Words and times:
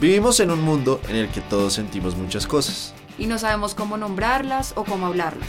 Vivimos 0.00 0.40
en 0.40 0.50
un 0.50 0.62
mundo 0.62 1.00
en 1.08 1.16
el 1.16 1.28
que 1.28 1.40
todos 1.42 1.74
sentimos 1.74 2.16
muchas 2.16 2.46
cosas. 2.46 2.94
Y 3.18 3.26
no 3.26 3.38
sabemos 3.38 3.74
cómo 3.74 3.96
nombrarlas 3.96 4.72
o 4.76 4.84
cómo 4.84 5.06
hablarlas. 5.06 5.48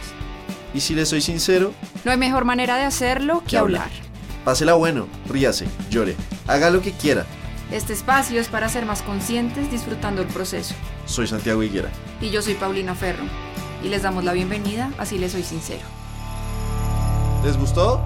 Y 0.74 0.82
si 0.82 0.93
le 0.93 1.06
soy 1.06 1.22
sincero, 1.22 1.74
No 2.04 2.12
hay 2.12 2.17
mejor 2.17 2.43
manera 2.46 2.75
de 2.77 2.83
hacerlo 2.83 3.42
que 3.42 3.51
Que 3.51 3.58
hablar. 3.58 3.83
hablar. 3.83 4.01
pásela 4.43 4.74
bueno, 4.74 5.08
ríase, 5.27 5.67
llore, 5.90 6.16
haga 6.48 6.69
lo 6.69 6.82
que 6.82 6.92
quiera. 6.92 7.25
Este 7.72 7.93
espacio 7.93 8.41
es 8.41 8.50
para 8.50 8.68
ser 8.68 8.86
más 8.86 9.02
conscientes 9.04 9.72
disfrutando 9.72 10.22
el 10.22 10.28
proceso. 10.28 10.76
Soy 11.06 11.28
Santiago 11.28 11.64
Higuera. 11.64 11.90
Y 12.20 12.30
yo 12.32 12.42
soy 12.42 12.56
Paulina 12.56 12.96
Ferro. 12.96 13.24
Y 13.84 13.88
les 13.88 14.02
damos 14.04 14.24
la 14.26 14.34
bienvenida, 14.34 14.92
así 14.98 15.18
les 15.18 15.32
soy 15.32 15.44
sincero. 15.44 15.84
¿Les 17.46 17.58
gustó? 17.58 18.02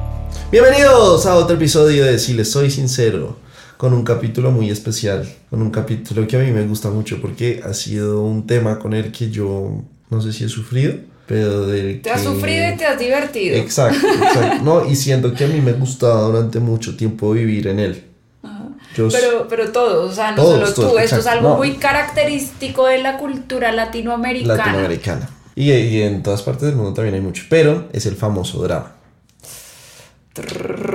Bienvenidos 0.51 1.25
a 1.25 1.35
otro 1.35 1.55
episodio 1.55 2.05
de 2.05 2.19
Si 2.19 2.33
les 2.33 2.51
soy 2.51 2.69
sincero, 2.69 3.37
con 3.77 3.93
un 3.93 4.03
capítulo 4.03 4.51
muy 4.51 4.69
especial, 4.69 5.27
con 5.49 5.61
un 5.61 5.69
capítulo 5.71 6.25
que 6.27 6.37
a 6.37 6.39
mí 6.39 6.51
me 6.51 6.65
gusta 6.65 6.89
mucho 6.89 7.21
porque 7.21 7.61
ha 7.63 7.73
sido 7.73 8.21
un 8.23 8.47
tema 8.47 8.79
con 8.79 8.93
el 8.93 9.11
que 9.11 9.29
yo 9.29 9.81
no 10.09 10.21
sé 10.21 10.31
si 10.33 10.43
he 10.45 10.49
sufrido, 10.49 10.93
pero 11.27 11.65
del 11.67 12.01
Te 12.01 12.11
has 12.11 12.21
que- 12.21 12.27
sufrido 12.27 12.73
y 12.73 12.77
te 12.77 12.85
has 12.85 12.99
divertido. 12.99 13.57
Exacto, 13.57 14.07
exacto. 14.07 14.63
No, 14.63 14.85
y 14.85 14.95
siento 14.95 15.33
que 15.33 15.45
a 15.45 15.47
mí 15.47 15.59
me 15.61 15.73
gustaba 15.73 16.21
durante 16.21 16.59
mucho 16.59 16.95
tiempo 16.95 17.31
vivir 17.31 17.67
en 17.67 17.79
él. 17.79 18.03
Yo 18.95 19.09
Pero, 19.09 19.47
pero 19.49 19.71
todos, 19.73 20.09
o 20.11 20.15
sea, 20.15 20.31
no 20.31 20.37
Todos, 20.37 20.53
solo 20.69 20.73
tú, 20.73 20.81
todos, 20.83 21.01
esto 21.01 21.17
es 21.17 21.27
algo 21.27 21.49
no. 21.49 21.57
muy 21.57 21.73
característico 21.75 22.85
de 22.87 22.99
la 22.99 23.17
cultura 23.17 23.73
latinoamericana. 23.73 24.55
latinoamericana. 24.55 25.29
Y, 25.53 25.71
y 25.73 26.01
en 26.01 26.23
todas 26.23 26.41
partes 26.43 26.63
del 26.67 26.75
mundo 26.77 26.93
también 26.93 27.15
hay 27.15 27.21
mucho, 27.21 27.43
pero 27.49 27.89
es 27.91 28.05
el 28.05 28.15
famoso 28.15 28.61
drama. 28.63 28.93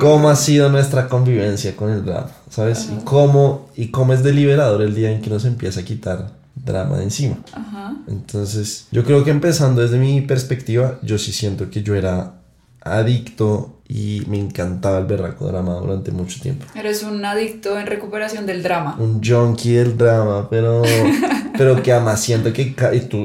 ¿Cómo 0.01 0.29
ha 0.29 0.37
sido 0.37 0.69
nuestra 0.69 1.09
convivencia 1.09 1.75
con 1.77 1.91
el 1.91 2.05
drama? 2.05 2.31
¿Sabes? 2.51 2.89
Y 2.91 3.05
cómo, 3.05 3.71
y 3.77 3.89
cómo 3.89 4.13
es 4.13 4.23
deliberador 4.23 4.83
el 4.83 4.95
día 4.95 5.11
en 5.11 5.23
que 5.23 5.31
nos 5.31 5.45
empieza 5.45 5.81
a 5.81 5.85
quitar 5.85 6.31
drama 6.55 6.99
de 6.99 7.05
encima. 7.05 7.39
Ajá. 7.53 7.97
Entonces, 8.09 8.87
yo 8.91 9.05
creo 9.05 9.25
que 9.25 9.31
empezando 9.31 9.83
desde 9.83 9.99
mi 9.99 10.21
perspectiva, 10.21 10.99
yo 11.03 11.19
sí 11.19 11.33
siento 11.33 11.71
que 11.71 11.83
yo 11.83 11.95
era 11.95 12.35
adicto 12.83 13.81
y 13.89 14.23
me 14.29 14.39
encantaba 14.39 14.99
el 14.99 15.07
berraco 15.07 15.47
drama 15.47 15.75
durante 15.75 16.13
mucho 16.13 16.41
tiempo. 16.41 16.65
Eres 16.75 17.03
un 17.03 17.25
adicto 17.25 17.79
en 17.79 17.87
recuperación 17.87 18.47
del 18.47 18.63
drama. 18.63 18.97
Un 18.99 19.21
junkie 19.23 19.73
del 19.73 19.97
drama, 19.97 20.49
pero, 20.49 20.83
pero 21.59 21.83
que 21.83 21.93
además 21.93 22.21
siento 22.21 22.53
que 22.53 22.75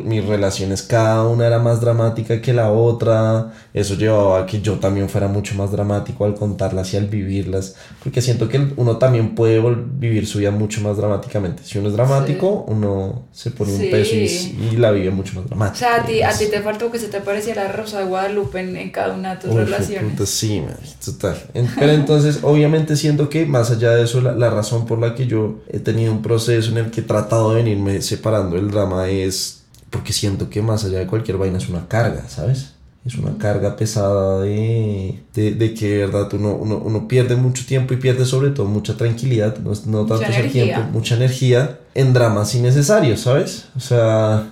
mis 0.05 0.25
relaciones, 0.25 0.81
cada 0.81 1.27
una 1.27 1.45
era 1.45 1.59
más 1.59 1.81
dramática 1.81 2.41
que 2.41 2.51
la 2.53 2.71
otra. 2.71 3.53
Eso 3.75 3.95
llevaba 3.95 4.39
a 4.39 4.45
que 4.45 4.61
yo 4.61 4.75
también 4.79 5.09
fuera 5.09 5.27
mucho 5.27 5.53
más 5.55 5.69
dramático 5.71 6.23
al 6.23 6.33
contarlas 6.33 6.93
y 6.93 6.97
al 6.97 7.07
vivirlas. 7.07 7.75
Porque 8.01 8.21
siento 8.21 8.47
que 8.47 8.71
uno 8.77 8.95
también 8.97 9.35
puede 9.35 9.61
vivir 9.99 10.25
su 10.27 10.39
vida 10.39 10.51
mucho 10.51 10.79
más 10.79 10.95
dramáticamente. 10.95 11.61
Si 11.65 11.77
uno 11.77 11.89
es 11.89 11.93
dramático, 11.93 12.63
uno 12.69 13.27
se 13.33 13.51
pone 13.51 13.73
un 13.73 13.79
Sí. 13.81 13.87
peso 13.91 14.15
y, 14.15 14.69
y 14.71 14.77
la 14.77 14.91
vive 14.91 15.11
mucho 15.11 15.35
más 15.35 15.43
O 15.43 15.47
dramática. 15.49 15.77
sea, 15.77 16.01
a 16.01 16.05
ti, 16.05 16.21
a 16.21 16.31
ti 16.31 16.45
te 16.49 16.61
faltó 16.61 16.89
que 16.89 16.99
se 16.99 17.09
te 17.09 17.19
pareciera 17.19 17.69
Rosa 17.73 17.99
de 17.99 18.05
Guadalupe 18.05 18.61
en, 18.61 18.77
en 18.77 18.91
cada 18.91 19.13
una 19.13 19.35
de 19.35 19.41
tus 19.41 19.53
relaciones. 19.53 20.09
puta, 20.13 20.25
sí, 20.25 20.61
man, 20.61 20.77
total. 21.03 21.35
Pero 21.77 21.91
entonces, 21.91 22.39
obviamente 22.43 22.95
siento 22.95 23.27
que 23.27 23.45
más 23.45 23.71
allá 23.71 23.91
de 23.91 24.03
eso, 24.05 24.21
la, 24.21 24.31
la 24.31 24.49
razón 24.51 24.85
por 24.85 24.99
la 24.99 25.15
que 25.15 25.27
yo 25.27 25.59
he 25.67 25.79
tenido 25.79 26.13
un 26.13 26.21
proceso 26.21 26.71
en 26.71 26.77
el 26.77 26.91
que 26.91 27.01
he 27.01 27.03
tratado 27.03 27.49
de 27.51 27.57
venirme 27.63 28.01
separando 28.01 28.55
del 28.55 28.71
drama 28.71 29.09
es 29.09 29.63
porque 29.89 30.13
siento 30.13 30.49
que 30.49 30.61
más 30.61 30.85
allá 30.85 30.99
de 30.99 31.07
cualquier 31.07 31.35
vaina 31.37 31.57
es 31.57 31.67
una 31.67 31.87
carga, 31.89 32.23
¿sabes? 32.29 32.71
Es 33.05 33.15
una 33.15 33.37
carga 33.37 33.75
pesada 33.75 34.41
de, 34.41 35.19
de, 35.33 35.51
de 35.51 35.73
que 35.75 35.89
de 35.89 35.97
verdad 36.07 36.33
uno, 36.33 36.55
uno, 36.55 36.77
uno 36.83 37.07
pierde 37.07 37.35
mucho 37.35 37.63
tiempo 37.65 37.93
y 37.93 37.97
pierde 37.97 38.25
sobre 38.25 38.49
todo 38.49 38.65
mucha 38.65 38.97
tranquilidad, 38.97 39.57
no, 39.59 39.73
no 39.85 40.03
Mucha 40.03 40.15
tanto 40.15 40.33
energía. 40.33 40.63
tiempo, 40.63 40.91
mucha 40.91 41.15
energía 41.15 41.79
en 41.93 42.13
dramas 42.13 42.55
innecesarios, 42.55 43.21
¿sabes? 43.21 43.67
O 43.77 43.79
sea, 43.79 44.47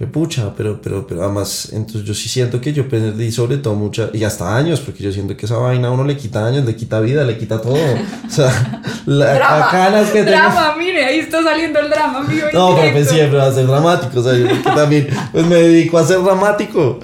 Qué 0.00 0.06
pucha, 0.06 0.54
pero, 0.56 0.80
pero, 0.80 1.06
pero 1.06 1.22
además, 1.24 1.68
entonces 1.74 2.04
yo 2.04 2.14
sí 2.14 2.30
siento 2.30 2.58
que 2.58 2.72
yo 2.72 2.88
perdí 2.88 3.30
sobre 3.30 3.58
todo 3.58 3.74
mucha, 3.74 4.08
y 4.14 4.24
hasta 4.24 4.56
años, 4.56 4.80
porque 4.80 5.02
yo 5.02 5.12
siento 5.12 5.36
que 5.36 5.44
esa 5.44 5.58
vaina 5.58 5.88
a 5.88 5.90
uno 5.90 6.04
le 6.04 6.16
quita 6.16 6.46
años, 6.46 6.64
le 6.64 6.74
quita 6.74 7.00
vida, 7.00 7.22
le 7.22 7.36
quita 7.36 7.60
todo. 7.60 7.74
O 7.74 8.30
sea, 8.30 8.80
la 9.04 9.34
Drama, 9.34 9.68
canas 9.70 10.08
que 10.08 10.20
tengo. 10.22 10.30
drama, 10.30 10.74
mire, 10.78 11.04
ahí 11.04 11.18
está 11.18 11.42
saliendo 11.42 11.80
el 11.80 11.90
drama, 11.90 12.20
amigo. 12.20 12.46
No, 12.54 12.76
pero 12.76 13.04
siempre 13.04 13.36
va 13.36 13.48
a 13.48 13.52
ser 13.52 13.66
dramático, 13.66 14.20
o 14.20 14.22
sea, 14.22 14.32
yo 14.32 14.46
también 14.62 15.06
pues 15.32 15.44
me 15.44 15.56
dedico 15.56 15.98
a 15.98 16.06
ser 16.06 16.22
dramático. 16.22 16.98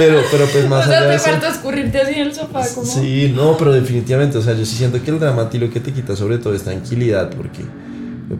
Pero, 0.00 0.20
pero 0.30 0.46
pues 0.46 0.64
O 0.64 0.68
más 0.68 0.86
allá 0.86 0.92
sea, 0.98 1.02
de 1.02 1.08
te 1.10 1.14
eso. 1.16 1.24
falta 1.26 1.48
escurrirte 1.50 1.98
así 2.00 2.12
en 2.14 2.26
el 2.28 2.34
sofá, 2.34 2.66
como. 2.74 2.86
Sí, 2.86 3.32
no, 3.36 3.56
pero 3.58 3.72
definitivamente, 3.72 4.38
o 4.38 4.42
sea, 4.42 4.54
yo 4.54 4.64
sí 4.64 4.74
siento 4.76 5.02
que 5.02 5.10
el 5.10 5.20
drama 5.20 5.42
a 5.42 5.50
ti 5.50 5.58
lo 5.58 5.68
que 5.70 5.80
te 5.80 5.92
quita 5.92 6.16
sobre 6.16 6.38
todo 6.38 6.54
es 6.54 6.62
tranquilidad, 6.62 7.28
porque, 7.36 7.60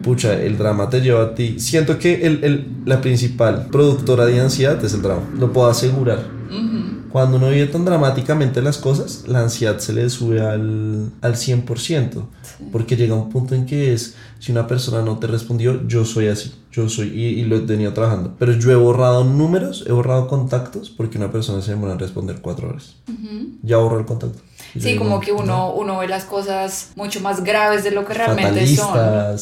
pucha, 0.01 0.33
el 0.41 0.57
drama 0.57 0.89
te 0.89 1.01
lleva 1.01 1.23
a 1.23 1.35
ti. 1.35 1.59
Siento 1.59 1.99
que 1.99 2.25
el, 2.25 2.43
el- 2.43 2.67
la 2.85 2.99
principal 3.01 3.67
productora 3.71 4.25
de 4.25 4.39
ansiedad 4.41 4.83
es 4.83 4.93
el 4.93 5.01
drama, 5.03 5.21
lo 5.37 5.53
puedo 5.53 5.69
asegurar. 5.69 6.19
Ujú. 6.49 7.09
Cuando 7.11 7.37
uno 7.37 7.49
vive 7.49 7.67
tan 7.67 7.83
dramáticamente 7.85 8.61
las 8.61 8.77
cosas, 8.77 9.25
la 9.27 9.41
ansiedad 9.41 9.77
se 9.79 9.91
le 9.93 10.09
sube 10.09 10.41
al, 10.41 11.11
al 11.21 11.35
100%, 11.35 12.23
porque 12.71 12.95
llega 12.95 13.13
un 13.15 13.29
punto 13.29 13.53
en 13.53 13.65
que 13.65 13.93
es, 13.93 14.15
si 14.39 14.51
una 14.51 14.65
persona 14.65 15.01
no 15.01 15.19
te 15.19 15.27
respondió, 15.27 15.85
yo 15.87 16.05
soy 16.05 16.27
así, 16.29 16.53
yo 16.71 16.87
soy, 16.89 17.09
y, 17.09 17.25
y 17.39 17.43
lo 17.45 17.57
he 17.57 17.59
tenido 17.61 17.93
trabajando. 17.93 18.35
Pero 18.39 18.53
yo 18.53 18.71
he 18.71 18.75
borrado 18.75 19.23
números, 19.23 19.83
he 19.87 19.91
borrado 19.91 20.27
contactos, 20.27 20.89
porque 20.89 21.17
una 21.17 21.31
persona 21.31 21.61
se 21.61 21.71
demora 21.71 21.93
en 21.93 21.99
responder 21.99 22.39
cuatro 22.41 22.69
horas. 22.69 22.95
Ya 23.63 23.77
borró 23.77 23.99
el 23.99 24.05
contacto. 24.05 24.39
Sí, 24.73 24.79
digo, 24.79 25.03
como 25.03 25.19
que 25.19 25.31
no. 25.33 25.39
uno, 25.39 25.73
uno 25.73 25.97
ve 25.99 26.07
las 26.07 26.23
cosas 26.23 26.91
mucho 26.95 27.19
más 27.19 27.43
graves 27.43 27.83
de 27.83 27.91
lo 27.91 28.05
que 28.05 28.13
realmente 28.13 28.65
son. 28.75 28.97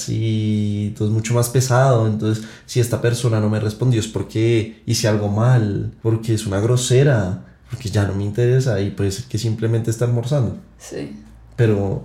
y 0.08 0.88
entonces 0.88 1.14
mucho 1.14 1.34
más 1.36 1.50
pesado. 1.50 2.08
Entonces, 2.08 2.44
si 2.66 2.80
esta 2.80 3.00
persona 3.02 3.40
no 3.40 3.50
me 3.50 3.60
respondió 3.60 4.00
es 4.00 4.08
porque 4.08 4.82
hice 4.88 5.08
algo 5.08 5.28
mal, 5.30 5.92
porque 6.02 6.34
es 6.34 6.48
una 6.48 6.60
grosera, 6.60 7.46
porque 7.70 7.90
ya 7.90 8.06
no 8.06 8.16
me 8.16 8.24
interesa 8.24 8.82
y 8.82 8.90
puede 8.90 9.12
ser 9.12 9.26
que 9.26 9.38
simplemente 9.38 9.92
está 9.92 10.06
almorzando. 10.06 10.58
Sí. 10.80 11.16
Pero 11.56 12.04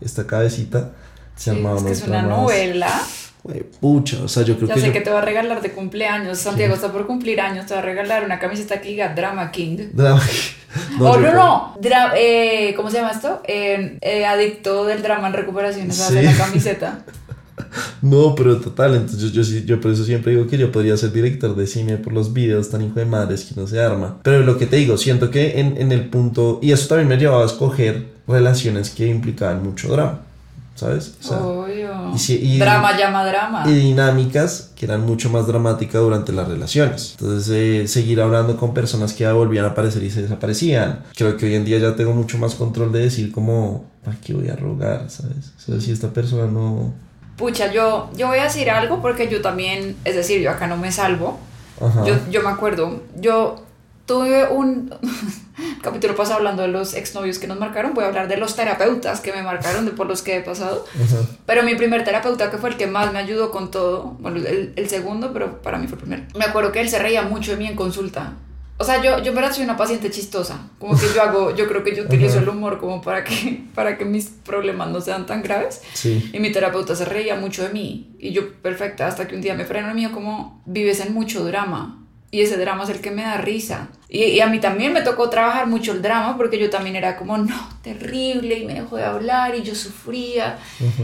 esta 0.00 0.26
cabecita 0.26 0.92
se 1.34 1.50
Sí, 1.50 1.56
armaba 1.56 1.78
es 1.78 1.84
que 1.84 1.92
es 1.92 2.02
una 2.06 2.22
más- 2.22 2.30
novela. 2.38 3.00
Güey, 3.42 3.62
pucha, 3.80 4.22
o 4.22 4.28
sea, 4.28 4.42
yo 4.42 4.56
creo 4.56 4.68
Ya 4.68 4.74
que 4.74 4.80
sé 4.80 4.86
yo- 4.88 4.92
que 4.92 5.00
te 5.00 5.10
va 5.10 5.18
a 5.20 5.24
regalar 5.24 5.62
de 5.62 5.72
cumpleaños. 5.72 6.38
Santiago 6.38 6.74
está 6.74 6.92
por 6.92 7.06
cumplir 7.06 7.40
años. 7.40 7.64
Te 7.66 7.72
va 7.74 7.80
a 7.80 7.82
regalar 7.82 8.24
una 8.24 8.38
camiseta 8.38 8.80
que 8.82 8.90
diga 8.90 9.14
Drama 9.14 9.50
King. 9.50 9.78
Drama- 9.94 10.20
oh, 11.00 11.14
yo 11.14 11.14
no, 11.14 11.18
creo- 11.18 11.34
no. 11.34 11.74
Dra- 11.80 12.12
eh, 12.16 12.74
¿Cómo 12.76 12.90
se 12.90 12.98
llama 12.98 13.12
esto? 13.12 13.40
Eh, 13.46 13.96
eh, 14.02 14.26
adicto 14.26 14.84
del 14.84 15.02
drama 15.02 15.28
en 15.28 15.32
recuperación. 15.32 15.88
Esa 15.90 16.08
Sí. 16.08 16.20
la 16.22 16.34
camiseta. 16.36 17.04
No, 18.02 18.34
pero 18.34 18.56
total, 18.58 18.96
entonces 18.96 19.32
yo, 19.32 19.42
yo, 19.42 19.58
yo 19.60 19.80
por 19.80 19.90
eso 19.92 20.04
siempre 20.04 20.32
digo 20.32 20.46
que 20.48 20.56
yo 20.58 20.72
podría 20.72 20.96
ser 20.96 21.12
director 21.12 21.54
de 21.54 21.66
cine 21.66 21.98
por 21.98 22.12
los 22.12 22.32
videos 22.32 22.70
tan 22.70 22.82
hijo 22.82 22.94
de 22.98 23.04
madres 23.04 23.44
que 23.44 23.60
no 23.60 23.66
se 23.66 23.80
arma. 23.80 24.18
Pero 24.22 24.40
lo 24.40 24.56
que 24.58 24.66
te 24.66 24.76
digo, 24.76 24.96
siento 24.96 25.30
que 25.30 25.60
en, 25.60 25.76
en 25.76 25.92
el 25.92 26.08
punto, 26.08 26.58
y 26.62 26.72
eso 26.72 26.88
también 26.88 27.08
me 27.08 27.16
llevaba 27.18 27.42
a 27.42 27.46
escoger 27.46 28.06
relaciones 28.26 28.90
que 28.90 29.06
implicaban 29.06 29.62
mucho 29.62 29.88
drama, 29.88 30.22
¿sabes? 30.80 31.14
O 31.22 31.28
sea, 31.28 31.38
Obvio. 31.40 32.12
y 32.14 32.18
si- 32.18 32.38
y- 32.38 32.58
drama 32.58 32.96
llama 32.98 33.24
drama. 33.24 33.64
y 33.66 33.72
dinámicas 33.74 34.70
que 34.74 34.86
eran 34.86 35.04
mucho 35.06 35.28
más 35.30 35.46
dramáticas 35.46 36.00
durante 36.00 36.32
las 36.32 36.48
relaciones. 36.48 37.16
Entonces, 37.20 37.48
eh, 37.54 37.86
seguir 37.86 38.20
hablando 38.20 38.56
con 38.56 38.72
personas 38.74 39.12
que 39.12 39.24
ya 39.24 39.32
volvían 39.34 39.66
a 39.66 39.68
aparecer 39.68 40.02
y 40.02 40.10
se 40.10 40.22
desaparecían. 40.22 41.04
Creo 41.14 41.36
que 41.36 41.46
hoy 41.46 41.54
en 41.54 41.64
día 41.64 41.78
ya 41.78 41.94
tengo 41.96 42.12
mucho 42.12 42.38
más 42.38 42.54
control 42.54 42.90
de 42.92 43.00
decir 43.00 43.30
como, 43.30 43.84
¿para 44.04 44.16
qué 44.20 44.32
voy 44.32 44.48
a 44.48 44.56
rogar? 44.56 45.10
¿Sabes? 45.10 45.52
O 45.58 45.60
sea, 45.60 45.80
si 45.80 45.92
esta 45.92 46.08
persona 46.08 46.46
no... 46.46 46.92
Pucha, 47.36 47.72
yo, 47.72 48.10
yo 48.16 48.26
voy 48.28 48.38
a 48.38 48.44
decir 48.44 48.68
algo 48.70 49.00
porque 49.02 49.28
yo 49.28 49.40
también, 49.42 49.96
es 50.04 50.14
decir, 50.16 50.40
yo 50.40 50.50
acá 50.50 50.66
no 50.66 50.76
me 50.76 50.90
salvo. 50.92 51.38
Ajá. 51.80 52.04
Yo, 52.06 52.14
yo 52.30 52.42
me 52.42 52.48
acuerdo, 52.50 53.02
yo 53.18 53.64
tuve 54.10 54.44
un 54.48 54.92
capítulo 55.82 56.16
pasado 56.16 56.38
hablando 56.38 56.62
de 56.62 56.68
los 56.68 56.94
exnovios 56.94 57.38
que 57.38 57.46
nos 57.46 57.60
marcaron. 57.60 57.94
Voy 57.94 58.02
a 58.02 58.08
hablar 58.08 58.26
de 58.26 58.36
los 58.38 58.56
terapeutas 58.56 59.20
que 59.20 59.32
me 59.32 59.40
marcaron, 59.40 59.84
de 59.84 59.92
por 59.92 60.08
los 60.08 60.22
que 60.22 60.36
he 60.36 60.40
pasado. 60.40 60.84
Ajá. 60.96 61.18
Pero 61.46 61.62
mi 61.62 61.76
primer 61.76 62.02
terapeuta, 62.02 62.50
que 62.50 62.58
fue 62.58 62.70
el 62.70 62.76
que 62.76 62.88
más 62.88 63.12
me 63.12 63.20
ayudó 63.20 63.52
con 63.52 63.70
todo, 63.70 64.16
bueno, 64.18 64.38
el, 64.38 64.72
el 64.74 64.88
segundo, 64.88 65.32
pero 65.32 65.62
para 65.62 65.78
mí 65.78 65.86
fue 65.86 65.94
el 65.94 66.00
primero. 66.00 66.24
Me 66.34 66.44
acuerdo 66.44 66.72
que 66.72 66.80
él 66.80 66.88
se 66.88 66.98
reía 66.98 67.22
mucho 67.22 67.52
de 67.52 67.58
mí 67.58 67.68
en 67.68 67.76
consulta. 67.76 68.32
O 68.78 68.84
sea, 68.84 69.00
yo, 69.00 69.22
yo 69.22 69.28
en 69.28 69.34
verdad 69.36 69.52
soy 69.52 69.62
una 69.62 69.76
paciente 69.76 70.10
chistosa. 70.10 70.70
Como 70.80 70.98
que 70.98 71.06
yo 71.14 71.22
hago, 71.22 71.54
yo 71.54 71.68
creo 71.68 71.84
que 71.84 71.94
yo 71.94 72.02
utilizo 72.02 72.38
Ajá. 72.38 72.42
el 72.42 72.48
humor 72.48 72.80
como 72.80 73.00
para 73.00 73.22
que, 73.22 73.62
para 73.76 73.96
que 73.96 74.04
mis 74.04 74.26
problemas 74.26 74.88
no 74.90 75.00
sean 75.00 75.24
tan 75.24 75.40
graves. 75.40 75.82
Sí. 75.92 76.30
Y 76.32 76.40
mi 76.40 76.50
terapeuta 76.50 76.96
se 76.96 77.04
reía 77.04 77.36
mucho 77.36 77.62
de 77.62 77.68
mí. 77.68 78.16
Y 78.18 78.32
yo, 78.32 78.54
perfecta, 78.54 79.06
hasta 79.06 79.28
que 79.28 79.36
un 79.36 79.40
día 79.40 79.54
me 79.54 79.66
frenó 79.66 79.90
el 79.90 79.94
mío 79.94 80.10
como, 80.12 80.64
vives 80.66 80.98
en 80.98 81.14
mucho 81.14 81.44
drama. 81.44 81.99
Y 82.32 82.42
ese 82.42 82.56
drama 82.56 82.84
es 82.84 82.90
el 82.90 83.00
que 83.00 83.10
me 83.10 83.22
da 83.22 83.38
risa. 83.38 83.88
Y, 84.08 84.24
y 84.24 84.40
a 84.40 84.46
mí 84.46 84.58
también 84.58 84.92
me 84.92 85.02
tocó 85.02 85.30
trabajar 85.30 85.66
mucho 85.68 85.92
el 85.92 86.02
drama 86.02 86.36
porque 86.36 86.58
yo 86.58 86.68
también 86.68 86.96
era 86.96 87.16
como, 87.16 87.38
no, 87.38 87.68
terrible, 87.82 88.58
y 88.58 88.64
me 88.64 88.74
dejó 88.74 88.96
de 88.96 89.04
hablar 89.04 89.54
y 89.54 89.62
yo 89.62 89.74
sufría. 89.74 90.58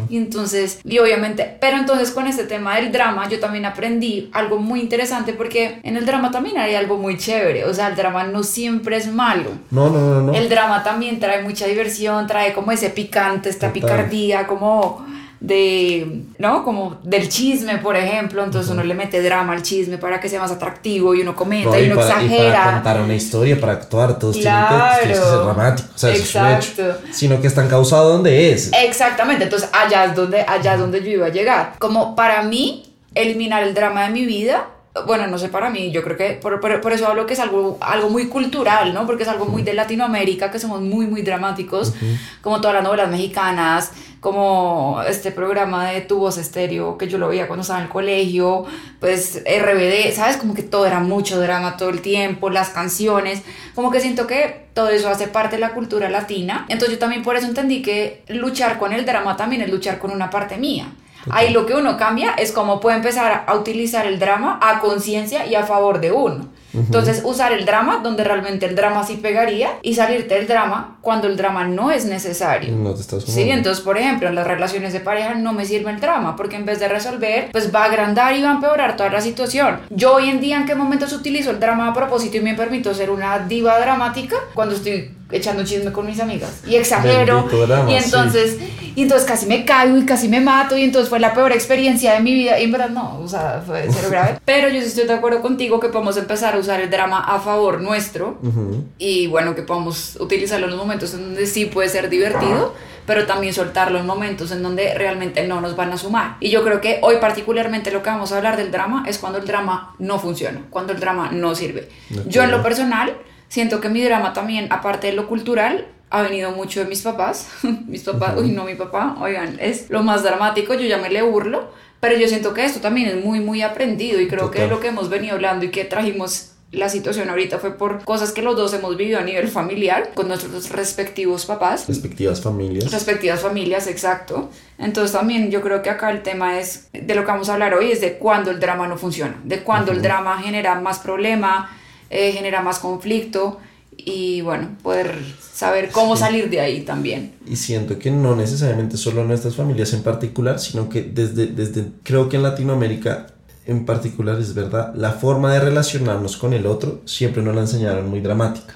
Y 0.09 0.17
entonces, 0.17 0.81
y 0.85 0.99
obviamente, 0.99 1.57
pero 1.61 1.77
entonces 1.77 2.11
con 2.11 2.27
este 2.27 2.45
tema 2.45 2.77
del 2.77 2.91
drama 2.93 3.29
yo 3.29 3.39
también 3.39 3.65
aprendí 3.65 4.29
algo 4.33 4.59
muy 4.59 4.81
interesante 4.81 5.33
porque 5.33 5.81
en 5.85 5.97
el 5.97 6.05
drama 6.05 6.31
también 6.31 6.59
hay 6.59 6.75
algo 6.75 6.97
muy 6.97 7.17
chévere. 7.17 7.65
O 7.65 7.73
sea, 7.75 7.89
el 7.89 7.97
drama 7.97 8.25
no 8.25 8.43
siempre 8.43 8.97
es 8.97 9.07
malo. 9.07 9.51
No, 9.71 9.89
no, 9.89 10.01
no, 10.01 10.21
no. 10.23 10.35
El 10.35 10.49
drama 10.49 10.83
también 10.83 11.21
trae 11.21 11.43
mucha 11.43 11.67
diversión, 11.67 12.27
trae 12.27 12.53
como 12.53 12.73
ese 12.73 12.91
picante, 12.91 13.51
esta 13.51 13.73
Total. 13.73 13.73
picardía, 13.73 14.47
como 14.49 15.06
de, 15.47 16.23
¿no? 16.39 16.65
Como 16.65 16.99
del 17.05 17.29
chisme, 17.29 17.79
por 17.79 17.97
ejemplo, 17.97 18.43
entonces 18.43 18.71
uno 18.71 18.83
le 18.83 18.95
mete 18.95 19.23
drama 19.23 19.53
al 19.53 19.63
chisme 19.63 19.97
para 19.97 20.19
que 20.21 20.29
sea 20.29 20.41
más 20.41 20.51
atractivo 20.51 21.15
y 21.15 21.21
uno 21.23 21.37
comenta 21.37 21.71
No, 21.71 21.79
y 21.79 21.87
uno 21.87 21.97
para, 21.97 22.23
y 22.23 22.27
exagera. 22.27 22.53
para 22.65 22.73
contar 22.75 23.01
una 23.01 23.15
historia, 23.15 23.61
para 23.61 23.73
actuar, 23.75 24.19
todos 24.19 24.37
Claro. 24.39 24.97
tienen 25.01 25.17
que, 25.19 25.25
ser 25.25 25.39
dramático. 25.45 25.89
O 25.95 25.99
sea, 25.99 26.11
eso 26.13 26.23
es 26.23 26.35
un 26.35 26.47
hecho. 26.47 26.83
Exacto. 26.83 27.09
Sino 27.13 27.41
que 27.41 27.47
están 27.47 27.69
causados 27.69 28.13
donde 28.13 28.53
es. 28.53 28.71
Exactamente, 28.85 29.45
entonces 29.45 29.69
allá 29.73 30.05
es 30.07 30.15
donde, 30.17 30.41
allá 30.43 30.75
es 30.75 30.81
donde 30.81 31.01
yo 31.03 31.11
iba 31.11 31.27
a 31.27 31.31
llegar. 31.31 31.75
Como 31.79 32.17
para 32.17 32.43
mí, 32.43 32.93
eliminar 33.15 33.63
el 33.63 33.73
drama 33.73 34.03
de 34.05 34.11
mi 34.11 34.27
vida, 34.27 34.69
bueno, 35.07 35.27
no 35.27 35.37
sé 35.39 35.51
para 35.51 35.69
mí, 35.69 35.91
yo 35.91 36.03
creo 36.03 36.17
que 36.17 36.31
por, 36.41 36.59
por- 36.59 36.81
por 36.81 36.91
eso 36.93 37.07
hablo 37.07 37.27
que 37.27 37.35
es 37.35 37.41
algo, 37.41 37.77
algo 37.83 38.09
muy 38.09 38.29
cultural, 38.29 38.95
¿no? 38.95 39.05
Porque 39.07 39.25
es 39.25 39.29
algo 39.29 39.45
muy 39.45 39.63
de 39.63 39.75
Latinoamérica, 39.75 40.51
que 40.51 40.59
somos 40.59 40.81
muy, 40.81 41.07
muy 41.07 41.21
dramáticos, 41.21 41.93
como 42.41 42.63
todas 42.63 42.77
las 42.77 42.83
novelas 42.83 43.11
mexicanas, 43.11 43.93
como 44.27 45.05
este 45.07 45.31
programa 45.31 45.89
de 45.89 46.01
Tu 46.01 46.19
Voz 46.19 46.37
Estéreo, 46.37 46.99
que 46.99 47.07
yo 47.07 47.17
lo 47.17 47.29
veía 47.29 47.47
cuando 47.47 47.61
estaba 47.61 47.79
en 47.79 47.87
el 47.87 47.93
colegio, 47.93 48.65
pues 48.99 49.41
RBD, 49.45 50.13
¿sabes? 50.13 50.37
Como 50.37 50.53
que 50.53 50.65
todo 50.65 50.85
era 50.85 50.99
mucho 50.99 51.41
drama 51.41 51.77
todo 51.77 51.91
el 51.91 52.01
tiempo, 52.01 52.51
las 52.51 52.71
canciones, 52.71 53.43
como 53.77 53.93
que 53.93 54.01
siento 54.01 54.27
que 54.27 54.67
todo 54.75 54.89
eso 54.89 55.09
hace 55.09 55.29
parte 55.29 55.55
de 55.55 55.61
la 55.61 55.75
cultura 55.75 56.11
latina. 56.11 56.67
Entonces 56.69 56.97
yo 56.97 56.99
también 56.99 57.23
por 57.23 57.37
eso 57.37 57.47
entendí 57.47 57.83
que 57.83 58.25
luchar 58.27 58.81
con 58.81 58.93
el 58.93 59.07
drama 59.07 59.37
también 59.37 59.63
es 59.63 59.71
luchar 59.71 60.01
con 60.01 60.11
una 60.11 60.29
parte 60.29 60.57
mía. 60.57 60.89
Ahí 61.31 61.53
lo 61.53 61.65
que 61.65 61.75
uno 61.75 61.97
cambia 61.97 62.33
es 62.33 62.51
cómo 62.51 62.81
puede 62.81 62.97
empezar 62.97 63.45
a 63.47 63.55
utilizar 63.55 64.09
el 64.09 64.19
drama 64.19 64.59
a 64.61 64.81
conciencia 64.81 65.47
y 65.47 65.55
a 65.55 65.63
favor 65.63 66.01
de 66.01 66.11
uno. 66.11 66.49
Entonces, 66.81 67.23
usar 67.25 67.53
el 67.53 67.65
drama 67.65 68.01
donde 68.03 68.25
realmente 68.25 68.67
el 68.67 68.77
drama 68.77 69.05
sí 69.05 69.17
pegaría 69.17 69.71
y 69.83 69.95
salirte 69.95 70.35
del 70.35 70.47
drama 70.47 70.99
cuando 71.01 71.27
el 71.27 71.37
drama 71.37 71.65
no 71.65 71.91
es 71.91 72.05
necesario. 72.05 72.75
No 72.77 72.95
te 72.95 73.01
estás 73.01 73.25
Sí, 73.25 73.49
entonces, 73.51 73.83
por 73.83 73.99
ejemplo, 73.99 74.29
en 74.29 74.35
las 74.35 74.47
relaciones 74.47 74.93
de 74.93 75.01
pareja 75.01 75.35
no 75.35 75.53
me 75.53 75.65
sirve 75.65 75.91
el 75.91 76.01
drama, 76.01 76.37
porque 76.37 76.57
en 76.57 76.65
vez 76.65 76.79
de 76.79 76.89
resolver, 76.89 77.51
pues 77.53 77.75
va 77.75 77.83
a 77.83 77.85
agrandar 77.87 78.35
y 78.37 78.43
va 78.43 78.51
a 78.51 78.55
empeorar 78.55 78.97
toda 78.97 79.11
la 79.11 79.21
situación. 79.21 79.81
Yo 79.91 80.15
hoy 80.15 80.29
en 80.29 80.41
día, 80.41 80.57
¿en 80.57 80.67
qué 80.67 80.75
momentos 80.75 81.13
utilizo 81.13 81.51
el 81.51 81.61
drama 81.61 81.89
a 81.89 81.95
propósito 81.95 82.37
y 82.37 82.41
me 82.41 82.55
permito 82.55 82.93
ser 82.95 83.11
una 83.11 83.39
diva 83.41 83.79
dramática? 83.79 84.37
Cuando 84.55 84.75
estoy 84.75 85.16
echando 85.31 85.65
chisme 85.65 85.93
con 85.93 86.07
mis 86.07 86.21
amigas 86.21 86.63
y 86.67 86.77
exagero. 86.77 87.49
Drama, 87.67 87.91
y 87.91 87.97
entonces, 87.97 88.59
y 88.95 89.03
entonces 89.03 89.27
casi 89.27 89.47
me 89.47 89.65
caigo 89.65 89.99
y 89.99 90.07
casi 90.07 90.29
me 90.29 90.41
mato 90.41 90.77
y 90.77 90.85
entonces 90.85 91.09
fue 91.09 91.19
la 91.19 91.35
peor 91.35 91.53
experiencia 91.53 92.15
de 92.15 92.21
mi 92.21 92.35
vida. 92.35 92.59
Y 92.61 92.65
en 92.65 92.73
verdad 92.73 92.91
no, 92.91 93.19
o 93.21 93.29
sea, 93.29 93.63
fue 93.65 93.87
cero 93.91 94.09
grave. 94.11 94.39
Pero 94.45 94.69
yo 94.69 94.81
sí 94.81 94.87
estoy 94.87 95.07
de 95.07 95.15
acuerdo 95.15 95.43
contigo 95.43 95.81
que 95.81 95.89
podemos 95.89 96.17
empezar 96.17 96.55
a 96.55 96.59
usar 96.59 96.81
el 96.81 96.91
drama 96.91 97.21
a 97.21 97.41
favor 97.41 97.81
nuestro 97.81 98.39
Ujú. 98.43 98.85
y 98.99 99.27
bueno, 99.27 99.55
que 99.55 99.63
podamos 99.63 100.17
utilizarlo 100.21 100.67
en 100.67 100.71
los 100.73 100.81
momentos 100.81 101.13
en 101.15 101.23
donde 101.23 101.47
sí 101.47 101.67
puede 101.67 101.89
ser 101.89 102.09
divertido, 102.09 102.75
pero 103.05 103.27
también 103.27 103.53
soltarlo 103.53 103.99
en 103.99 104.07
momentos 104.07 104.51
en 104.53 104.63
donde 104.63 104.95
realmente 104.95 105.47
no 105.47 105.61
nos 105.61 105.77
van 105.77 105.93
a 105.93 105.99
sumar. 105.99 106.37
Y 106.41 106.51
yo 106.51 106.63
creo 106.65 106.81
que 106.81 107.01
hoy 107.03 107.17
particularmente 107.21 107.91
lo 107.91 108.03
que 108.03 108.11
vamos 108.11 108.33
a 108.33 108.37
hablar 108.37 108.57
del 108.57 108.71
drama 108.71 109.05
es 109.07 109.19
cuando 109.19 109.39
el 109.39 109.47
drama 109.47 109.95
no 109.99 110.19
funciona, 110.19 110.63
cuando 110.71 110.93
el 110.93 111.01
drama 111.01 111.31
no 111.33 111.55
sirve. 111.55 111.89
Yo 112.27 112.43
en 112.43 112.51
lo 112.51 112.63
personal 112.63 113.17
siento 113.49 113.81
que 113.81 113.89
mi 113.89 114.03
drama 114.03 114.33
también, 114.33 114.69
aparte 114.71 115.09
de 115.09 115.13
lo 115.13 115.29
cultural, 115.29 115.87
ha 116.11 116.23
venido 116.23 116.53
mucho 116.53 116.81
de 116.81 116.87
mis 116.87 117.03
papás. 117.03 117.49
mis 117.87 118.03
papás, 118.03 118.35
uy, 118.39 118.51
no, 118.51 118.65
mi 118.65 118.75
papá, 118.75 119.17
oigan, 119.21 119.59
es 119.61 119.91
lo 119.91 120.03
más 120.03 120.23
dramático, 120.23 120.75
yo 120.75 120.87
ya 120.87 120.99
me 120.99 121.11
le 121.11 121.23
burlo, 121.23 121.71
pero 122.01 122.17
yo 122.17 122.29
siento 122.29 122.55
que 122.55 122.65
esto 122.65 122.81
también 122.81 123.09
es 123.09 123.25
muy, 123.25 123.41
muy 123.41 123.63
aprendido 123.63 124.21
y 124.21 124.29
creo 124.29 124.51
que 124.51 124.61
Total. 124.61 124.71
lo 124.71 124.81
que 124.81 124.89
hemos 124.89 125.09
venido 125.09 125.35
hablando 125.35 125.65
y 125.65 125.71
que 125.71 125.85
trajimos 125.85 126.53
la 126.73 126.89
situación 126.89 127.31
ahorita 127.31 127.59
fue 127.59 127.77
por 127.77 128.05
cosas 128.05 128.33
que 128.33 128.43
los 128.43 128.57
dos 128.57 128.75
hemos 128.75 128.97
vivido 128.97 129.19
a 129.19 129.23
nivel 129.23 129.49
familiar 129.49 130.11
con 130.15 130.29
nuestros 130.29 130.69
respectivos 130.71 131.47
papás. 131.47 131.87
Respectivas 131.87 132.43
familias. 132.43 132.91
Respectivas 132.91 133.41
familias, 133.41 133.87
exacto. 133.87 134.51
Entonces 134.79 135.13
también 135.13 135.51
yo 135.51 135.63
creo 135.63 135.81
que 135.83 135.91
acá 135.91 136.11
el 136.11 136.23
tema 136.23 136.59
es, 136.59 136.89
de 136.93 137.15
lo 137.15 137.23
que 137.23 137.29
vamos 137.29 137.49
a 137.49 137.55
hablar 137.55 137.75
hoy, 137.75 137.93
es 137.93 138.01
de 138.01 138.19
cuándo 138.19 138.51
el 138.51 138.59
drama 138.59 138.89
no 138.89 138.99
funciona, 138.99 139.41
de 139.45 139.61
cuándo 139.61 139.93
el 139.93 140.03
drama 140.03 140.43
genera 140.43 140.79
más 140.81 140.99
problema, 140.99 141.76
eh, 142.11 142.33
genera 142.33 142.63
más 142.63 142.79
conflicto 142.79 143.59
y 143.97 144.43
bueno, 144.43 144.77
poder 144.83 145.19
saber 145.53 145.91
cómo 145.91 146.17
salir 146.17 146.51
de 146.51 146.61
ahí 146.61 146.83
también. 146.83 147.33
Y 147.47 147.57
siento 147.57 147.99
que 147.99 148.11
no 148.11 148.37
necesariamente 148.37 148.97
solo 148.97 149.25
nuestras 149.25 149.57
familias 149.57 149.93
en 149.95 150.03
particular, 150.03 150.61
sino 150.61 150.89
que 150.89 151.03
desde, 151.03 151.47
desde, 151.47 151.87
creo 152.03 152.29
que 152.29 152.37
en 152.37 152.43
Latinoamérica 152.43 153.29
en 153.67 153.85
particular 153.85 154.39
es 154.39 154.55
verdad, 154.55 154.95
la 154.95 155.13
forma 155.13 155.53
de 155.53 155.61
relacionarnos 155.61 156.37
con 156.37 156.53
el 156.53 156.67
otro 156.67 157.01
siempre 157.05 157.43
nos 157.43 157.55
la 157.55 157.63
enseñaron 157.63 158.09
muy 158.09 158.21
dramática. 158.21 158.75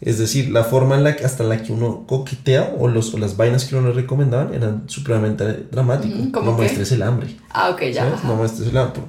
Es 0.00 0.18
decir, 0.18 0.50
la 0.50 0.64
forma 0.64 0.96
en 0.96 1.04
la 1.04 1.16
que, 1.16 1.24
hasta 1.24 1.44
la 1.44 1.62
que 1.62 1.72
uno 1.72 2.04
coquetea 2.06 2.74
o, 2.78 2.88
los, 2.88 3.14
o 3.14 3.18
las 3.18 3.36
vainas 3.36 3.64
que 3.64 3.74
uno 3.74 3.88
le 3.88 3.94
recomendaban 3.94 4.52
eran 4.52 4.82
supremamente 4.86 5.66
dramáticos. 5.70 6.18
Ujú, 6.18 6.32
¿cómo 6.32 6.50
no 6.50 6.56
qué? 6.56 6.62
muestres 6.64 6.92
el 6.92 7.02
hambre. 7.02 7.36
Ah, 7.50 7.70
ok, 7.70 7.82
ya. 7.84 8.20
No 8.24 8.34
muestres 8.36 8.68
el 8.68 8.76
hambre. 8.76 9.00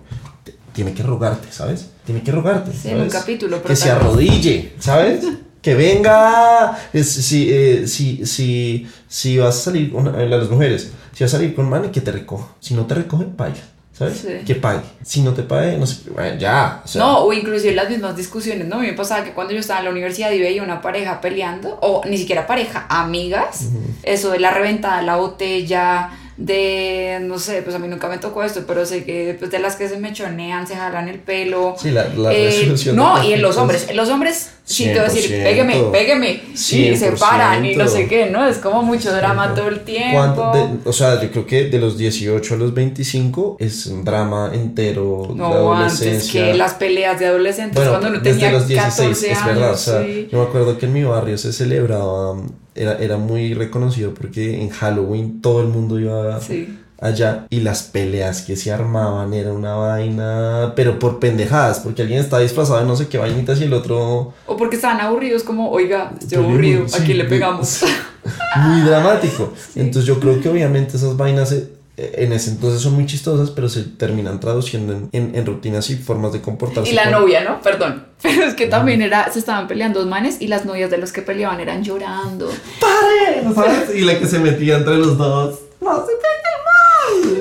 Tiene 0.71 0.93
que 0.93 1.03
rogarte, 1.03 1.51
¿sabes? 1.51 1.89
Tiene 2.05 2.21
que 2.21 2.31
rogarte. 2.31 2.71
Sí, 2.71 2.89
en 2.89 3.01
un 3.01 3.09
capítulo, 3.09 3.61
Que 3.63 3.75
se 3.75 3.89
arrodille, 3.89 4.73
¿sabes? 4.79 5.25
Que 5.61 5.73
venga. 5.73 6.77
Si, 6.93 7.49
eh, 7.51 7.87
si, 7.87 8.25
si, 8.25 8.87
si 9.07 9.37
vas 9.37 9.57
a 9.57 9.59
salir, 9.59 9.93
una, 9.93 10.21
eh, 10.21 10.29
las 10.29 10.49
mujeres, 10.49 10.91
si 11.13 11.23
vas 11.23 11.33
a 11.33 11.37
salir 11.37 11.55
con 11.55 11.67
man, 11.67 11.91
que 11.91 12.01
te 12.01 12.11
recoja. 12.11 12.47
Si 12.59 12.75
no 12.75 12.85
te 12.85 12.93
recoge, 12.93 13.25
paga. 13.25 13.55
¿Sabes? 13.91 14.17
Sí. 14.17 14.45
Que 14.45 14.55
pague. 14.55 14.81
Si 15.03 15.21
no 15.21 15.33
te 15.33 15.41
pague, 15.43 15.77
no 15.77 15.87
sé. 15.87 16.09
Bueno, 16.13 16.37
ya. 16.37 16.81
O 16.83 16.87
sea, 16.87 17.01
No, 17.01 17.19
o 17.19 17.31
inclusive 17.33 17.73
las 17.73 17.89
mismas 17.89 18.15
discusiones, 18.17 18.67
¿no? 18.67 18.75
A 18.75 18.79
mí 18.79 18.87
me 18.87 18.93
pasaba 18.93 19.23
que 19.23 19.31
cuando 19.31 19.53
yo 19.53 19.59
estaba 19.59 19.79
en 19.79 19.85
la 19.85 19.91
universidad 19.91 20.31
y 20.31 20.39
veía 20.39 20.61
una 20.61 20.81
pareja 20.81 21.21
peleando, 21.21 21.79
o 21.81 22.03
ni 22.05 22.17
siquiera 22.17 22.45
pareja, 22.45 22.85
amigas, 22.89 23.69
eso 24.03 24.31
de 24.31 24.39
la 24.39 24.51
reventada, 24.51 25.01
la 25.01 25.15
botella, 25.15 26.09
de, 26.37 27.19
no 27.21 27.39
sé, 27.39 27.61
pues 27.61 27.73
a 27.75 27.79
mí 27.79 27.87
nunca 27.87 28.09
me 28.09 28.17
tocó 28.17 28.43
esto, 28.43 28.63
pero 28.67 28.85
sé 28.85 29.05
que 29.05 29.25
después 29.27 29.51
de 29.51 29.59
las 29.59 29.77
que 29.77 29.87
se 29.87 29.97
mechonean, 29.97 30.67
se 30.67 30.75
jalan 30.75 31.07
el 31.07 31.19
pelo. 31.19 31.75
Sí, 31.81 31.91
la, 31.91 32.07
la 32.09 32.33
Eh, 32.33 32.47
resolución. 32.57 32.95
no, 32.97 33.23
y 33.23 33.33
en 33.33 33.41
los 33.41 33.55
hombres, 33.57 33.87
en 33.89 33.95
los 33.95 34.09
hombres 34.09 34.49
sí 34.65 34.85
te 34.85 34.91
voy 34.95 34.99
a 34.99 35.03
decir, 35.03 35.31
100%. 35.31 35.43
pégueme, 35.43 35.75
pégueme, 35.93 36.41
y 36.51 36.57
se 36.57 36.95
100%. 36.97 37.19
paran 37.19 37.65
y 37.65 37.75
no 37.75 37.87
sé 37.87 38.07
qué, 38.07 38.25
¿no? 38.29 38.45
Es 38.47 38.57
como 38.57 38.83
mucho 38.83 39.13
drama 39.15 39.53
todo 39.55 39.69
el 39.69 39.79
tiempo. 39.85 40.17
¿Cuánto 40.17 40.51
de- 40.51 40.89
o 40.89 40.91
sea, 40.91 41.21
yo 41.21 41.31
creo 41.31 41.45
que 41.45 41.69
de 41.69 41.79
los 41.79 41.97
18 41.97 42.55
a 42.55 42.57
los 42.57 42.73
25 42.73 43.55
es 43.59 43.85
un 43.85 44.03
drama 44.03 44.51
entero 44.53 45.27
No, 45.33 45.73
antes 45.73 46.01
adolescencia. 46.01 46.45
que 46.47 46.53
las 46.55 46.73
peleas 46.73 47.17
de 47.19 47.27
adolescentes 47.27 47.75
Bueno, 47.75 47.91
cuando 47.91 48.07
uno 48.09 48.19
desde 48.19 48.31
tenía 48.39 48.51
los 48.51 48.67
16, 48.67 48.95
14 48.97 49.31
es 49.31 49.37
años. 49.37 49.47
verdad. 49.55 49.71
O 49.73 49.77
sea, 49.77 50.01
yo 50.05 50.37
me 50.39 50.43
acuerdo 50.43 50.77
que 50.77 50.85
en 50.85 50.93
mi 50.93 51.03
barrio 51.05 51.37
se 51.37 51.53
celebraba, 51.53 52.35
era, 52.75 52.97
era 52.99 53.17
muy 53.17 53.53
reconocido 53.53 54.13
porque 54.13 54.61
en 54.61 54.69
Halloween 54.69 55.41
todo 55.41 55.61
el 55.61 55.67
mundo 55.67 55.99
iba 55.99 56.39
Sí. 56.41 56.77
allá 56.99 57.45
y 57.49 57.59
las 57.61 57.83
peleas 57.83 58.41
que 58.41 58.55
se 58.55 58.71
armaban 58.71 59.33
era 59.33 59.51
una 59.53 59.75
vaina, 59.75 60.73
pero 60.75 60.99
por 60.99 61.19
pendejadas, 61.19 61.79
porque 61.79 62.01
alguien 62.03 62.19
estaba 62.19 62.41
disfrazado 62.41 62.79
de 62.79 62.85
no 62.85 62.95
sé 62.95 63.07
qué 63.07 63.17
vainitas 63.17 63.59
y 63.61 63.65
el 63.65 63.73
otro... 63.73 64.33
O 64.45 64.57
porque 64.57 64.75
estaban 64.77 65.01
aburridos, 65.01 65.43
como, 65.43 65.71
oiga, 65.71 66.13
estoy 66.19 66.37
aburrido, 66.37 66.87
sí, 66.87 67.01
aquí 67.01 67.13
le 67.13 67.25
pegamos. 67.25 67.83
muy 68.57 68.81
dramático. 68.81 69.53
Entonces 69.75 70.05
yo 70.05 70.19
creo 70.19 70.41
que 70.41 70.49
obviamente 70.49 70.97
esas 70.97 71.15
vainas 71.17 71.53
en 71.97 72.33
ese 72.33 72.49
entonces 72.51 72.81
son 72.81 72.93
muy 72.93 73.05
chistosas, 73.05 73.51
pero 73.51 73.69
se 73.69 73.83
terminan 73.83 74.39
traduciendo 74.39 74.93
en, 74.93 75.09
en- 75.13 75.35
en 75.35 75.45
rutinas 75.45 75.89
y 75.89 75.95
formas 75.95 76.33
de 76.33 76.41
comportarse. 76.41 76.89
Y 76.91 76.93
la 76.93 77.03
con- 77.03 77.13
novia, 77.21 77.43
¿no? 77.43 77.61
Perdón. 77.61 78.05
Pero 78.21 78.43
es 78.43 78.53
que 78.55 78.65
también 78.67 79.01
era, 79.01 79.31
se 79.31 79.39
estaban 79.39 79.67
peleando 79.67 79.99
dos 79.99 80.09
manes 80.09 80.37
y 80.41 80.47
las 80.47 80.65
novias 80.65 80.89
de 80.89 80.97
los 80.97 81.11
que 81.11 81.21
peleaban 81.21 81.59
eran 81.59 81.83
llorando. 81.83 82.49
¡Pare! 82.81 83.43
¿Sabes? 83.53 83.95
Y 83.95 84.01
la 84.01 84.17
que 84.19 84.25
se 84.27 84.39
metía 84.39 84.77
entre 84.77 84.97
los 84.97 85.17
dos. 85.17 85.59
¡No 85.81 86.03
se 86.05 86.11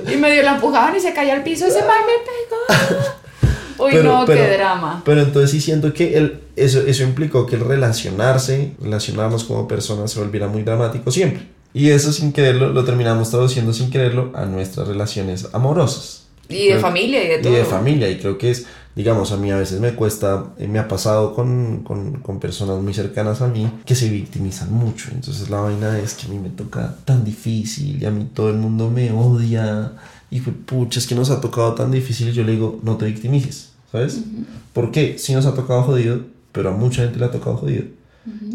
pegue 0.02 0.12
Y 0.14 0.16
medio 0.18 0.42
la 0.42 0.54
empujaban 0.56 0.94
y 0.96 1.00
se 1.00 1.12
caía 1.14 1.34
al 1.34 1.42
piso. 1.42 1.66
Ese 1.66 1.80
man 1.80 1.98
me 2.06 2.84
pegó. 2.84 3.04
Uy, 3.86 3.90
Pero- 3.92 4.02
no, 4.20 4.24
qué 4.26 4.56
drama. 4.56 5.02
Pero 5.04 5.22
entonces 5.22 5.50
sí 5.50 5.60
siento 5.60 5.92
que 5.92 6.16
el, 6.16 6.40
eso, 6.56 6.80
eso 6.86 7.02
implicó 7.02 7.46
que 7.46 7.56
el 7.56 7.64
relacionarse, 7.64 8.72
relacionarnos 8.80 9.44
como 9.44 9.66
personas 9.66 10.12
se 10.12 10.20
volviera 10.20 10.46
muy 10.48 10.62
dramático 10.62 11.10
siempre. 11.10 11.46
Y 11.74 11.90
eso 11.90 12.12
sin 12.12 12.32
quererlo 12.32 12.72
lo 12.72 12.84
terminamos 12.84 13.30
traduciendo 13.30 13.72
sin 13.72 13.90
quererlo 13.90 14.30
a 14.34 14.44
nuestras 14.46 14.86
relaciones 14.88 15.48
amorosas. 15.52 16.22
Y 16.48 16.64
de 16.66 16.68
Creo- 16.72 16.80
familia 16.80 17.24
y 17.24 17.28
de 17.28 17.38
todo. 17.38 17.52
Y 17.52 17.56
de 17.56 17.64
familia, 17.64 18.08
y 18.10 18.18
creo 18.18 18.38
que 18.38 18.50
es, 18.50 18.66
digamos, 18.94 19.32
a 19.32 19.36
mí 19.38 19.50
a 19.50 19.56
veces 19.56 19.80
me 19.80 19.94
cuesta, 19.94 20.52
eh, 20.58 20.68
me 20.68 20.78
ha 20.78 20.86
pasado 20.86 21.34
con, 21.34 21.82
con, 21.82 22.20
con 22.20 22.38
personas 22.38 22.80
muy 22.82 22.94
cercanas 22.94 23.40
a 23.42 23.48
mí 23.48 23.68
que 23.86 23.94
se 23.94 24.08
victimizan 24.08 24.72
mucho. 24.72 25.08
Entonces 25.12 25.50
la 25.50 25.60
vaina 25.60 25.98
es 25.98 26.14
que 26.14 26.26
a 26.26 26.28
mí 26.30 26.38
me 26.38 26.50
toca 26.50 26.96
tan 27.04 27.24
difícil 27.24 28.00
y 28.00 28.04
a 28.06 28.10
mí 28.10 28.28
todo 28.32 28.50
el 28.50 28.56
mundo 28.56 28.90
me 28.90 29.10
odia. 29.10 29.92
Y 30.30 30.40
fue, 30.40 30.52
pucha, 30.52 30.98
es 31.00 31.06
que 31.06 31.14
nos 31.14 31.30
ha 31.30 31.40
tocado 31.40 31.74
tan 31.74 31.90
difícil. 31.90 32.30
Yo 32.32 32.44
le 32.44 32.52
digo, 32.52 32.78
no 32.82 32.96
te 32.98 33.06
victimices, 33.06 33.70
¿sabes? 33.90 34.20
¿Por 34.72 34.90
qué? 34.92 35.16
Sí 35.18 35.32
nos 35.32 35.46
ha 35.46 35.54
tocado 35.54 35.82
jodido, 35.82 36.20
pero 36.52 36.68
a 36.70 36.72
mucha 36.76 37.02
gente 37.04 37.18
le 37.18 37.24
ha 37.24 37.30
tocado 37.30 37.56
jodido. 37.56 37.84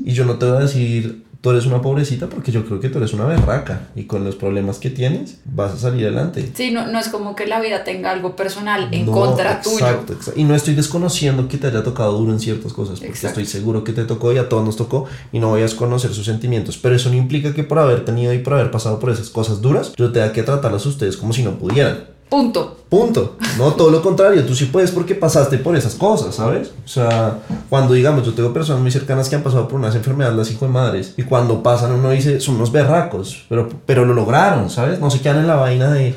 Y 0.06 0.14
yo 0.14 0.26
no 0.26 0.38
te 0.38 0.46
voy 0.46 0.58
a 0.58 0.62
decir 0.62 1.24
tú 1.42 1.52
eres 1.52 1.66
una 1.66 1.82
pobrecita 1.82 2.28
porque 2.28 2.52
yo 2.52 2.66
creo 2.66 2.80
que 2.80 2.90
tú 2.90 2.98
eres 2.98 3.14
una 3.14 3.26
berraca 3.26 3.88
y 3.96 4.04
con 4.04 4.24
los 4.26 4.36
problemas 4.36 4.78
que 4.78 4.90
tienes 4.90 5.38
vas 5.46 5.74
a 5.74 5.78
salir 5.78 6.06
adelante. 6.06 6.52
Sí, 6.54 6.72
no, 6.72 6.88
no 6.88 7.00
es 7.00 7.08
como 7.08 7.36
que 7.36 7.48
la 7.48 7.62
vida 7.62 7.84
tenga 7.84 8.12
algo 8.12 8.36
personal 8.36 8.90
en 8.92 9.06
contra 9.06 9.62
tuyo. 9.62 9.78
Exacto, 9.78 10.16
Y 10.36 10.44
no 10.44 10.56
estoy 10.56 10.76
desconociendo 10.76 11.48
que 11.48 11.58
te 11.58 11.68
haya 11.68 11.84
tocado 11.84 12.18
duro 12.18 12.34
en 12.34 12.40
ciertas 12.40 12.74
cosas, 12.74 13.00
porque 13.00 13.28
estoy 13.28 13.46
seguro 13.46 13.84
que 13.84 13.94
te 13.94 14.04
tocó 14.04 14.34
y 14.34 14.38
a 14.38 14.50
todos 14.50 14.66
nos 14.66 14.76
tocó 14.76 15.06
y 15.32 15.40
no 15.40 15.50
voy 15.50 15.62
a 15.62 15.64
desconocer 15.64 16.14
sus 16.14 16.26
sentimientos, 16.26 16.78
pero 16.78 16.96
eso 16.96 17.10
no 17.10 17.16
implica 17.16 17.54
que 17.54 17.64
por 17.64 17.80
haber 17.80 18.04
tenido 18.04 18.34
y 18.34 18.40
por 18.40 18.54
haber 18.54 18.72
pasado 18.72 19.00
por 19.00 19.12
esas 19.12 19.30
cosas 19.30 19.62
duras, 19.62 19.94
yo 19.96 20.12
tenga 20.12 20.34
que 20.34 20.44
tratarlas 20.44 20.86
a 20.86 20.90
ustedes 20.90 21.16
como 21.16 21.34
si 21.34 21.44
no 21.44 21.58
pudieran. 21.58 22.19
Punto. 22.30 22.78
Punto. 22.90 23.38
No, 23.58 23.74
todo 23.74 23.90
lo 23.90 24.02
contrario. 24.02 24.46
Tú 24.46 24.54
sí 24.56 24.66
puedes 24.66 24.92
porque 24.92 25.16
pasaste 25.16 25.58
por 25.58 25.76
esas 25.76 25.96
cosas, 25.96 26.36
¿sabes? 26.36 26.72
O 26.86 26.88
sea, 26.88 27.40
cuando 27.70 27.94
digamos, 27.94 28.26
yo 28.26 28.34
tengo 28.34 28.54
personas 28.54 28.82
muy 28.82 28.92
cercanas 28.92 29.30
que 29.30 29.36
han 29.36 29.44
pasado 29.44 29.68
por 29.68 29.80
unas 29.80 29.96
enfermedades, 29.96 30.38
las 30.38 30.52
hijos 30.52 30.70
de 30.70 30.74
madres, 30.74 31.14
y 31.18 31.24
cuando 31.24 31.64
pasan 31.64 31.92
uno 31.92 32.12
dice, 32.12 32.40
son 32.40 32.56
unos 32.56 32.72
berracos, 32.72 33.46
pero, 33.50 33.68
pero 33.86 34.06
lo 34.06 34.14
lograron, 34.14 34.70
¿sabes? 34.70 35.00
No 35.00 35.10
se 35.10 35.22
quedan 35.22 35.40
en 35.40 35.48
la 35.48 35.56
vaina 35.56 35.92
de, 35.92 36.14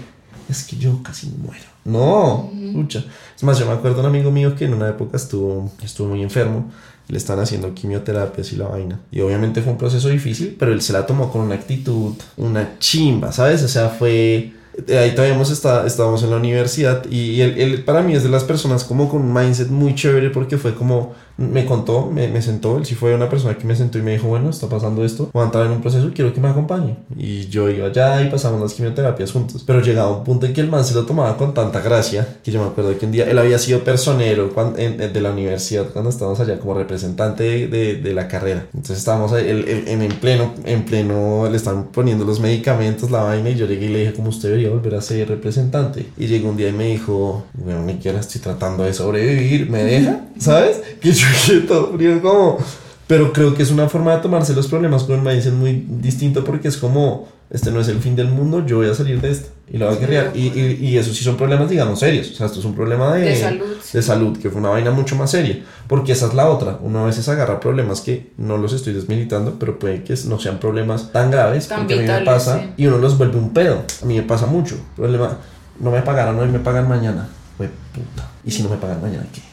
es 0.48 0.64
que 0.64 0.76
yo 0.76 1.02
casi 1.02 1.28
muero. 1.28 1.64
No, 1.84 2.50
lucha. 2.54 3.04
Es 3.34 3.42
más, 3.42 3.58
yo 3.58 3.66
me 3.66 3.72
acuerdo 3.72 3.96
de 3.96 4.00
un 4.02 4.06
amigo 4.06 4.30
mío 4.30 4.54
que 4.54 4.66
en 4.66 4.74
una 4.74 4.88
época 4.88 5.16
estuvo, 5.16 5.70
estuvo 5.82 6.08
muy 6.08 6.22
enfermo 6.22 6.70
le 7.08 7.18
están 7.18 7.38
haciendo 7.40 7.74
quimioterapias 7.74 8.52
y 8.52 8.56
la 8.56 8.68
vaina. 8.68 9.00
Y 9.10 9.20
obviamente 9.20 9.60
fue 9.60 9.72
un 9.72 9.78
proceso 9.78 10.08
difícil, 10.08 10.56
pero 10.58 10.72
él 10.72 10.80
se 10.80 10.92
la 10.92 11.04
tomó 11.04 11.30
con 11.30 11.42
una 11.42 11.54
actitud, 11.56 12.14
una 12.38 12.78
chimba, 12.78 13.32
¿sabes? 13.32 13.62
O 13.62 13.68
sea, 13.68 13.90
fue 13.90 14.52
ahí 14.88 15.14
todavía 15.14 15.34
estado, 15.50 15.86
estábamos 15.86 16.22
en 16.22 16.30
la 16.30 16.36
universidad 16.36 17.04
y 17.10 17.40
él, 17.40 17.54
él, 17.58 17.84
para 17.84 18.02
mí 18.02 18.14
es 18.14 18.22
de 18.22 18.28
las 18.28 18.44
personas 18.44 18.84
como 18.84 19.08
con 19.08 19.20
un 19.20 19.32
mindset 19.32 19.68
muy 19.68 19.94
chévere 19.94 20.30
porque 20.30 20.56
fue 20.56 20.74
como 20.74 21.14
me 21.36 21.64
contó, 21.64 22.10
me, 22.10 22.28
me, 22.28 22.42
sentó, 22.42 22.78
él 22.78 22.86
sí 22.86 22.94
fue 22.94 23.14
una 23.14 23.28
persona 23.28 23.56
que 23.56 23.66
me 23.66 23.76
sentó 23.76 23.98
y 23.98 24.02
me 24.02 24.12
dijo, 24.12 24.28
bueno, 24.28 24.50
está 24.50 24.68
pasando 24.68 25.04
esto, 25.04 25.30
voy 25.32 25.42
a 25.42 25.46
entrar 25.46 25.66
en 25.66 25.72
un 25.72 25.80
proceso 25.80 26.08
y 26.08 26.12
quiero 26.12 26.32
que 26.32 26.40
me 26.40 26.48
acompañe. 26.48 26.96
Y 27.16 27.46
yo 27.46 27.68
iba 27.68 27.86
allá 27.86 28.22
y 28.22 28.30
pasamos 28.30 28.60
las 28.60 28.74
quimioterapias 28.74 29.32
juntos. 29.32 29.64
Pero 29.66 29.80
llegaba 29.80 30.16
un 30.16 30.24
punto 30.24 30.46
en 30.46 30.52
que 30.52 30.60
el 30.60 30.68
man 30.68 30.84
se 30.84 30.94
lo 30.94 31.04
tomaba 31.04 31.36
con 31.36 31.54
tanta 31.54 31.80
gracia 31.80 32.38
que 32.42 32.50
yo 32.50 32.60
me 32.60 32.68
acuerdo 32.68 32.96
que 32.98 33.06
un 33.06 33.12
día 33.12 33.28
él 33.28 33.38
había 33.38 33.58
sido 33.58 33.84
personero 33.84 34.52
cuando, 34.52 34.78
en, 34.78 34.96
de 34.96 35.20
la 35.20 35.30
universidad 35.30 35.86
cuando 35.92 36.10
estábamos 36.10 36.40
allá 36.40 36.58
como 36.58 36.74
representante 36.74 37.68
de, 37.68 37.96
de, 37.96 38.14
la 38.14 38.28
carrera. 38.28 38.66
Entonces 38.74 38.98
estábamos 38.98 39.32
ahí, 39.32 39.48
en, 39.48 40.02
en, 40.02 40.12
pleno, 40.12 40.52
en 40.64 40.84
pleno, 40.84 41.48
le 41.50 41.56
están 41.56 41.84
poniendo 41.84 42.24
los 42.24 42.40
medicamentos, 42.40 43.10
la 43.10 43.22
vaina 43.22 43.50
y 43.50 43.54
yo 43.54 43.66
llegué 43.66 43.86
y 43.86 43.88
le 43.88 43.98
dije, 44.00 44.12
como 44.12 44.28
usted 44.28 44.50
debería 44.50 44.70
volver 44.70 44.94
a 44.94 45.00
ser 45.00 45.28
representante. 45.28 46.06
Y 46.18 46.26
llegó 46.26 46.50
un 46.50 46.56
día 46.56 46.68
y 46.68 46.72
me 46.72 46.88
dijo, 46.88 47.44
bueno, 47.54 47.82
ni 47.82 47.94
siquiera 47.94 48.20
estoy 48.20 48.40
tratando 48.40 48.84
de 48.84 48.92
sobrevivir, 48.92 49.70
¿me 49.70 49.82
deja? 49.82 50.26
¿Sabes? 50.38 50.82
Que 51.00 51.12
yo 51.12 51.26
todo 51.68 51.92
como... 52.22 52.58
Pero 53.06 53.32
creo 53.32 53.54
que 53.54 53.62
es 53.62 53.70
una 53.70 53.88
forma 53.88 54.14
de 54.14 54.22
tomarse 54.22 54.54
los 54.54 54.68
problemas 54.68 55.02
con 55.02 55.16
el 55.16 55.22
maíz 55.22 55.44
es 55.44 55.52
muy 55.52 55.84
distinto 55.86 56.44
porque 56.44 56.68
es 56.68 56.78
como, 56.78 57.28
este 57.50 57.70
no 57.70 57.80
es 57.80 57.88
el 57.88 57.98
fin 57.98 58.16
del 58.16 58.28
mundo, 58.28 58.64
yo 58.64 58.78
voy 58.78 58.88
a 58.88 58.94
salir 58.94 59.20
de 59.20 59.32
esto 59.32 59.50
y 59.72 59.76
lo 59.76 59.86
voy 59.86 59.96
a 59.96 59.98
guerrear. 59.98 60.30
Y, 60.34 60.48
y, 60.48 60.78
y, 60.80 60.98
eso 60.98 61.12
sí 61.12 61.24
son 61.24 61.36
problemas, 61.36 61.68
digamos, 61.68 61.98
serios. 61.98 62.30
O 62.30 62.34
sea, 62.34 62.46
esto 62.46 62.60
es 62.60 62.64
un 62.64 62.74
problema 62.74 63.14
de, 63.14 63.22
de, 63.22 63.36
salud. 63.36 63.76
de 63.92 64.02
salud, 64.02 64.38
que 64.38 64.50
fue 64.50 64.60
una 64.60 64.70
vaina 64.70 64.90
mucho 64.90 65.16
más 65.16 65.30
seria. 65.30 65.62
Porque 65.88 66.12
esa 66.12 66.26
es 66.26 66.34
la 66.34 66.48
otra. 66.48 66.78
Uno 66.82 67.04
a 67.04 67.06
veces 67.06 67.28
agarra 67.28 67.58
problemas 67.58 68.02
que 68.02 68.32
no 68.36 68.58
los 68.58 68.72
estoy 68.74 68.92
desmilitando, 68.92 69.56
pero 69.58 69.78
puede 69.78 70.04
que 70.04 70.14
no 70.26 70.38
sean 70.38 70.58
problemas 70.58 71.12
tan 71.12 71.30
graves. 71.30 71.68
Tan 71.68 71.80
porque 71.80 71.94
a 71.94 71.96
mí 71.98 72.06
me 72.06 72.20
pasa 72.20 72.72
y 72.76 72.86
uno 72.86 72.98
los 72.98 73.18
vuelve 73.18 73.38
un 73.38 73.54
pedo. 73.54 73.82
A 74.02 74.04
mí 74.04 74.16
me 74.16 74.22
pasa 74.22 74.46
mucho. 74.46 74.76
Problema, 74.94 75.38
no 75.80 75.90
me 75.90 76.02
pagaron 76.02 76.38
hoy, 76.38 76.48
me 76.48 76.60
pagan 76.60 76.88
mañana. 76.88 77.28
Fue 77.56 77.68
puta. 77.92 78.28
¿Y 78.44 78.50
si 78.50 78.62
no 78.62 78.68
me 78.68 78.76
pagan 78.76 79.00
mañana 79.00 79.26
qué? 79.32 79.51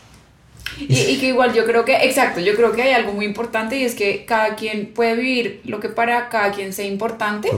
Y, 0.77 1.17
que 1.17 1.27
igual 1.27 1.53
yo 1.53 1.65
creo 1.65 1.85
que, 1.85 1.95
exacto, 1.97 2.39
yo 2.39 2.55
creo 2.55 2.71
que 2.71 2.81
hay 2.81 2.93
algo 2.93 3.13
muy 3.13 3.25
importante 3.25 3.77
y 3.77 3.83
es 3.83 3.95
que 3.95 4.25
cada 4.25 4.55
quien 4.55 4.88
puede 4.88 5.15
vivir 5.15 5.61
lo 5.65 5.79
que 5.79 5.89
para 5.89 6.29
cada 6.29 6.51
quien 6.51 6.73
sea 6.73 6.85
importante, 6.85 7.49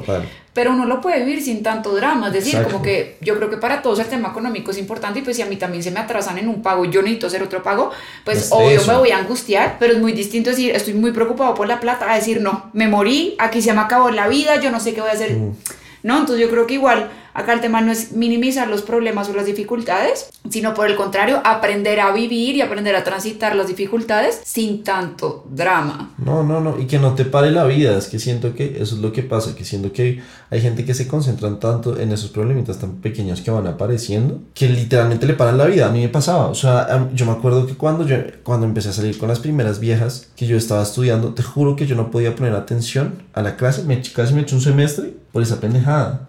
pero 0.54 0.72
uno 0.72 0.86
lo 0.86 1.00
puede 1.00 1.24
vivir 1.24 1.42
sin 1.42 1.64
tanto 1.64 1.94
drama, 1.96 2.28
es 2.28 2.34
decir, 2.34 2.62
como 2.64 2.82
que 2.82 3.18
yo 3.22 3.36
creo 3.38 3.50
que 3.50 3.58
para 3.58 3.82
todos 3.82 4.00
el 4.00 4.08
tema 4.08 4.30
económico 4.30 4.72
es 4.72 4.78
importante 4.78 5.20
y 5.20 5.22
pues 5.22 5.38
si 5.38 5.42
a 5.42 5.46
mí 5.46 5.56
también 5.56 5.82
se 5.82 5.92
me 5.92 6.00
atrasan 6.00 6.38
en 6.38 6.50
un 6.50 6.62
pago 6.62 6.84
y 6.84 6.90
yo 6.90 7.02
necesito 7.02 7.28
hacer 7.28 7.44
otro 7.44 7.64
pago, 7.64 7.92
pues 8.26 8.52
obvio 8.52 8.82
me 8.86 8.96
voy 8.96 9.12
a 9.12 9.20
angustiar, 9.20 9.78
pero 9.80 9.94
es 9.94 10.00
muy 10.00 10.12
distinto 10.12 10.50
decir, 10.50 10.76
estoy 10.76 10.94
muy 10.94 11.12
preocupado 11.12 11.54
por 11.54 11.68
la 11.68 11.80
plata, 11.80 12.12
a 12.12 12.16
decir, 12.16 12.42
no, 12.42 12.70
me 12.74 12.88
morí, 12.88 13.36
aquí 13.40 13.62
se 13.62 13.74
me 13.74 13.80
acabó 13.80 14.10
la 14.10 14.28
vida, 14.28 14.60
yo 14.60 14.72
no 14.72 14.80
sé 14.80 14.94
qué 14.94 15.02
voy 15.02 15.10
a 15.10 15.14
hacer, 15.14 15.34
mm. 15.34 15.56
¿no? 16.04 16.20
Entonces 16.20 16.42
yo 16.42 16.50
creo 16.50 16.68
que 16.68 16.74
igual 16.74 17.10
Acá 17.34 17.54
el 17.54 17.62
tema 17.62 17.82
no 17.82 17.92
es 17.92 18.12
minimizar 18.12 18.68
los 18.68 18.82
problemas 18.82 19.30
o 19.30 19.34
las 19.34 19.46
dificultades, 19.46 20.30
sino 20.50 20.74
por 20.74 20.90
el 20.90 20.96
contrario, 20.96 21.42
aprender 21.44 22.00
a 22.00 22.12
vivir 22.12 22.56
y 22.56 22.62
aprender 22.62 22.96
a 22.96 23.04
transitar 23.04 23.56
las 23.56 23.68
dificultades 23.68 24.42
sin 24.44 24.84
tanto 24.84 25.46
drama. 25.50 26.14
No, 26.18 26.44
no, 26.44 26.60
no, 26.60 26.80
y 26.80 26.88
que 26.88 27.00
no 27.00 27.16
te 27.16 27.26
pare 27.26 27.52
la 27.52 27.64
vida, 27.66 27.98
es 27.98 28.08
que 28.08 28.20
siento 28.20 28.54
que 28.54 28.78
eso 28.82 28.96
es 28.96 29.02
lo 29.02 29.12
que 29.12 29.24
pasa, 29.24 29.56
que 29.56 29.64
siento 29.64 29.92
que 29.94 30.22
hay 30.50 30.62
gente 30.62 30.84
que 30.86 30.94
se 30.94 31.08
concentran 31.08 31.60
tanto 31.60 31.98
en 32.00 32.12
esos 32.12 32.30
problemitas 32.30 32.80
tan 32.80 32.96
pequeños 32.96 33.42
que 33.42 33.52
van 33.52 33.68
apareciendo, 33.68 34.40
que 34.54 34.68
literalmente 34.68 35.26
le 35.26 35.34
paran 35.34 35.58
la 35.58 35.66
vida. 35.66 35.88
A 35.88 35.92
mí 35.92 36.02
me 36.02 36.10
pasaba, 36.10 36.48
o 36.48 36.56
sea, 36.56 37.10
yo 37.14 37.26
me 37.26 37.32
acuerdo 37.32 37.66
que 37.66 37.76
cuando 37.76 38.06
yo 38.06 38.18
cuando 38.44 38.66
empecé 38.66 38.90
a 38.90 38.94
salir 38.94 39.18
con 39.18 39.30
las 39.30 39.40
primeras 39.40 39.80
viejas 39.80 40.30
que 40.36 40.48
yo 40.48 40.58
estaba 40.58 40.84
estudiando, 40.84 41.34
te 41.34 41.44
juro 41.44 41.76
que 41.76 41.88
yo 41.88 41.96
no 41.96 42.12
podía 42.12 42.36
poner 42.36 42.54
atención 42.54 43.24
a 43.34 43.42
la 43.42 43.56
clase, 43.56 43.84
me 43.84 44.02
casi 44.02 44.34
me 44.34 44.42
eché 44.42 44.56
un 44.56 44.62
semestre 44.62 45.14
por 45.32 45.42
esa 45.42 45.60
pendejada. 45.60 46.28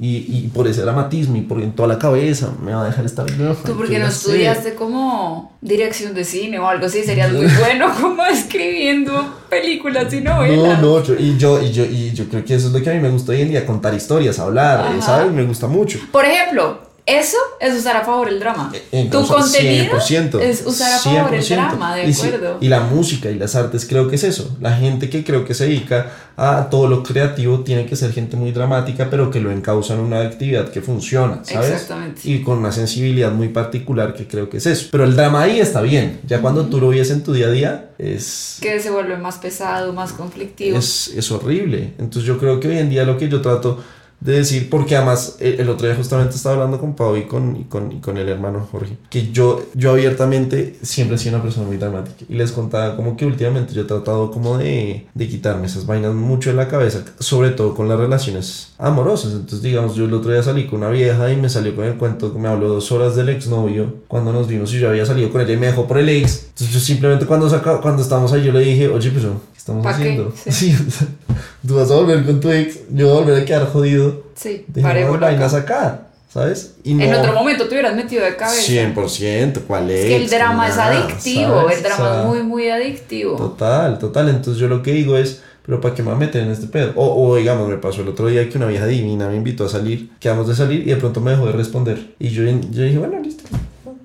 Y, 0.00 0.16
y, 0.16 0.50
por 0.54 0.66
ese 0.66 0.80
dramatismo 0.80 1.36
y 1.36 1.42
por 1.42 1.60
en 1.60 1.72
toda 1.72 1.86
la 1.86 1.98
cabeza 1.98 2.50
me 2.64 2.72
va 2.72 2.82
a 2.82 2.86
dejar 2.86 3.04
esta 3.04 3.24
vida. 3.24 3.54
¿Tú 3.64 3.76
porque 3.76 3.98
no 3.98 4.06
estudiaste 4.06 4.74
como 4.74 5.52
dirección 5.60 6.14
de 6.14 6.24
cine 6.24 6.58
o 6.58 6.66
algo 6.66 6.86
así? 6.86 7.02
Serías 7.02 7.30
muy 7.30 7.46
bueno 7.60 7.92
como 8.00 8.24
escribiendo 8.24 9.12
películas 9.50 10.12
y 10.14 10.22
novelas. 10.22 10.80
No, 10.80 11.00
no, 11.00 11.14
y, 11.18 11.36
yo, 11.36 11.62
y, 11.62 11.72
yo, 11.72 11.84
y 11.84 12.10
yo 12.12 12.26
creo 12.26 12.42
que 12.42 12.54
eso 12.54 12.68
es 12.68 12.72
lo 12.72 12.82
que 12.82 12.88
a 12.88 12.94
mí 12.94 13.00
me 13.00 13.10
gusta 13.10 13.32
hoy 13.32 13.42
en 13.42 13.50
día, 13.50 13.66
contar 13.66 13.92
historias, 13.92 14.38
hablar, 14.38 14.82
¿sabes? 15.02 15.30
Me 15.30 15.44
gusta 15.44 15.66
mucho. 15.66 15.98
Por 16.10 16.24
ejemplo, 16.24 16.80
eso 17.04 17.36
es 17.58 17.74
usar 17.76 17.96
a 17.96 18.04
favor 18.04 18.28
el 18.28 18.38
drama. 18.38 18.72
Eh, 18.92 19.08
tu 19.10 19.26
contenido 19.26 19.98
es 20.40 20.64
usar 20.64 20.92
a 20.92 20.98
favor 20.98 21.34
el 21.34 21.48
drama, 21.48 21.96
de 21.96 22.12
acuerdo. 22.12 22.58
Y, 22.60 22.68
la 22.68 22.80
música 22.80 23.28
y 23.28 23.34
las 23.34 23.56
artes 23.56 23.86
creo 23.86 24.08
que 24.08 24.14
es 24.14 24.22
eso. 24.22 24.56
La 24.60 24.76
gente 24.76 25.10
que 25.10 25.24
creo 25.24 25.44
que 25.44 25.52
se 25.52 25.66
dedica 25.66 26.12
a 26.36 26.70
todo 26.70 26.86
lo 26.86 27.02
creativo 27.02 27.60
tiene 27.60 27.86
que 27.86 27.96
ser 27.96 28.12
gente 28.12 28.36
muy 28.36 28.52
dramática, 28.52 29.08
pero 29.10 29.32
que 29.32 29.40
lo 29.40 29.50
encausa 29.50 29.94
en 29.94 30.00
una 30.00 30.20
actividad 30.20 30.70
que 30.70 30.80
funciona, 30.80 31.40
¿sabes? 31.42 31.70
Exactamente. 31.70 32.20
Y 32.24 32.42
con 32.42 32.58
una 32.58 32.70
sensibilidad 32.70 33.32
muy 33.32 33.48
particular 33.48 34.14
que 34.14 34.28
creo 34.28 34.48
que 34.48 34.58
es 34.58 34.66
eso. 34.66 34.88
Pero 34.92 35.02
el 35.02 35.16
drama 35.16 35.42
ahí 35.42 35.58
está 35.58 35.82
bien. 35.82 36.20
Ya 36.24 36.40
cuando 36.40 36.66
tú 36.66 36.80
lo 36.80 36.88
ves 36.90 37.10
en 37.10 37.24
tu 37.24 37.32
día 37.32 37.48
a 37.48 37.50
día, 37.50 37.90
es... 37.98 38.58
Que 38.60 38.78
se 38.78 38.90
vuelve 38.90 39.16
más 39.16 39.38
pesado, 39.38 39.92
más 39.92 40.12
conflictivo. 40.12 40.78
Es, 40.78 41.12
es 41.16 41.32
horrible. 41.32 41.94
Entonces 41.98 42.22
yo 42.22 42.38
creo 42.38 42.60
que 42.60 42.68
hoy 42.68 42.78
en 42.78 42.90
día 42.90 43.04
lo 43.04 43.18
que 43.18 43.28
yo 43.28 43.42
trato 43.42 43.82
de 44.22 44.34
decir, 44.34 44.70
porque 44.70 44.94
además 44.94 45.36
el, 45.40 45.68
otro 45.68 45.88
día 45.88 45.96
justamente 45.96 46.36
estaba 46.36 46.54
hablando 46.54 46.78
con 46.78 46.94
Pau 46.94 47.16
y 47.16 47.24
con, 47.24 47.56
y 47.56 47.64
con, 47.64 47.90
y 47.90 47.98
con 47.98 48.16
el 48.16 48.28
hermano 48.28 48.68
Jorge, 48.70 48.96
que 49.10 49.32
yo, 49.32 49.64
yo 49.74 49.90
abiertamente 49.90 50.78
siempre 50.80 51.16
he 51.16 51.18
sido 51.18 51.34
una 51.34 51.42
persona 51.42 51.66
muy 51.66 51.76
dramática 51.76 52.24
y 52.28 52.34
les 52.34 52.52
contaba 52.52 52.94
como 52.94 53.16
que 53.16 53.26
últimamente 53.26 53.74
yo 53.74 53.82
he 53.82 53.84
tratado 53.84 54.30
como 54.30 54.58
de, 54.58 55.08
de 55.12 55.28
quitarme 55.28 55.66
esas 55.66 55.86
vainas 55.86 56.14
mucho 56.14 56.50
de 56.50 56.56
la 56.56 56.68
cabeza, 56.68 57.04
sobre 57.18 57.50
todo 57.50 57.74
con 57.74 57.88
las 57.88 57.98
relaciones 57.98 58.74
amorosas. 58.78 59.32
Entonces, 59.32 59.60
digamos, 59.60 59.96
yo 59.96 60.04
el 60.04 60.14
otro 60.14 60.30
día 60.30 60.42
salí 60.42 60.66
con 60.66 60.78
una 60.78 60.90
vieja 60.90 61.32
y 61.32 61.36
me 61.36 61.48
salió 61.48 61.74
con 61.74 61.84
el 61.84 61.94
cuento 61.94 62.32
que 62.32 62.38
me 62.38 62.48
habló 62.48 62.68
dos 62.68 62.92
horas 62.92 63.16
del 63.16 63.28
exnovio 63.28 63.96
cuando 64.06 64.32
nos 64.32 64.46
vimos 64.46 64.72
y 64.72 64.78
yo 64.78 64.88
había 64.88 65.04
salido 65.04 65.32
con 65.32 65.40
ella 65.40 65.54
y 65.54 65.56
me 65.56 65.66
dejó 65.66 65.88
por 65.88 65.98
el 65.98 66.08
ex. 66.08 66.44
Entonces, 66.50 66.70
yo 66.70 66.78
simplemente 66.78 67.26
cuando, 67.26 67.50
saca, 67.50 67.80
cuando 67.80 68.02
estábamos 68.02 68.32
ahí, 68.32 68.44
yo 68.44 68.52
le 68.52 68.60
dije, 68.60 68.86
oye, 68.86 69.10
pero 69.12 69.40
estamos 69.56 69.84
haciendo? 69.84 70.32
Sí. 70.48 70.76
tú 71.66 71.76
vas 71.76 71.90
a 71.90 71.94
volver 71.94 72.24
con 72.24 72.40
tu 72.40 72.50
ex, 72.50 72.80
yo 72.90 73.08
voy 73.08 73.16
a 73.16 73.20
volver 73.20 73.42
a 73.42 73.44
quedar 73.44 73.72
jodido. 73.72 74.11
Sí, 74.34 74.66
paré 74.80 75.04
vainas 75.04 75.54
acá. 75.54 76.08
¿Sabes? 76.32 76.76
Y 76.82 76.92
en 76.92 77.12
otro 77.12 77.34
momento 77.34 77.68
te 77.68 77.74
hubieras 77.74 77.94
metido 77.94 78.24
de 78.24 78.36
cabeza. 78.36 78.72
100%, 78.72 79.64
¿cuál 79.66 79.90
es? 79.90 80.00
Es 80.00 80.06
que 80.06 80.16
el 80.16 80.30
drama 80.30 80.66
es 80.66 80.78
adictivo, 80.78 81.68
el 81.68 81.82
drama 81.82 82.20
es 82.20 82.26
muy, 82.26 82.42
muy 82.42 82.70
adictivo. 82.70 83.36
Total, 83.36 83.98
total. 83.98 84.30
Entonces 84.30 84.58
yo 84.58 84.66
lo 84.66 84.82
que 84.82 84.92
digo 84.92 85.18
es, 85.18 85.42
pero 85.66 85.78
¿para 85.82 85.94
qué 85.94 86.02
me 86.02 86.08
voy 86.08 86.16
a 86.16 86.20
meter 86.20 86.42
en 86.42 86.50
este 86.50 86.68
pedo? 86.68 86.92
O, 86.96 87.28
o, 87.28 87.36
digamos, 87.36 87.68
me 87.68 87.76
pasó 87.76 88.00
el 88.00 88.08
otro 88.08 88.28
día 88.28 88.48
que 88.48 88.56
una 88.56 88.66
vieja 88.66 88.86
divina 88.86 89.28
me 89.28 89.36
invitó 89.36 89.66
a 89.66 89.68
salir, 89.68 90.10
quedamos 90.20 90.48
de 90.48 90.54
salir 90.54 90.80
y 90.80 90.90
de 90.90 90.96
pronto 90.96 91.20
me 91.20 91.32
dejó 91.32 91.44
de 91.44 91.52
responder. 91.52 92.14
Y 92.18 92.30
yo, 92.30 92.44
yo 92.44 92.82
dije, 92.82 92.96
bueno, 92.96 93.20
listo. 93.20 93.44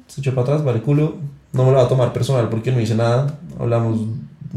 Se 0.08 0.20
echó 0.20 0.32
para 0.32 0.48
atrás, 0.48 0.66
vale 0.66 0.82
culo. 0.82 1.16
No 1.54 1.64
me 1.64 1.72
lo 1.72 1.78
va 1.78 1.84
a 1.86 1.88
tomar 1.88 2.12
personal 2.12 2.50
porque 2.50 2.74
no 2.74 2.82
hice 2.82 2.96
nada. 2.96 3.40
Hablamos 3.58 4.02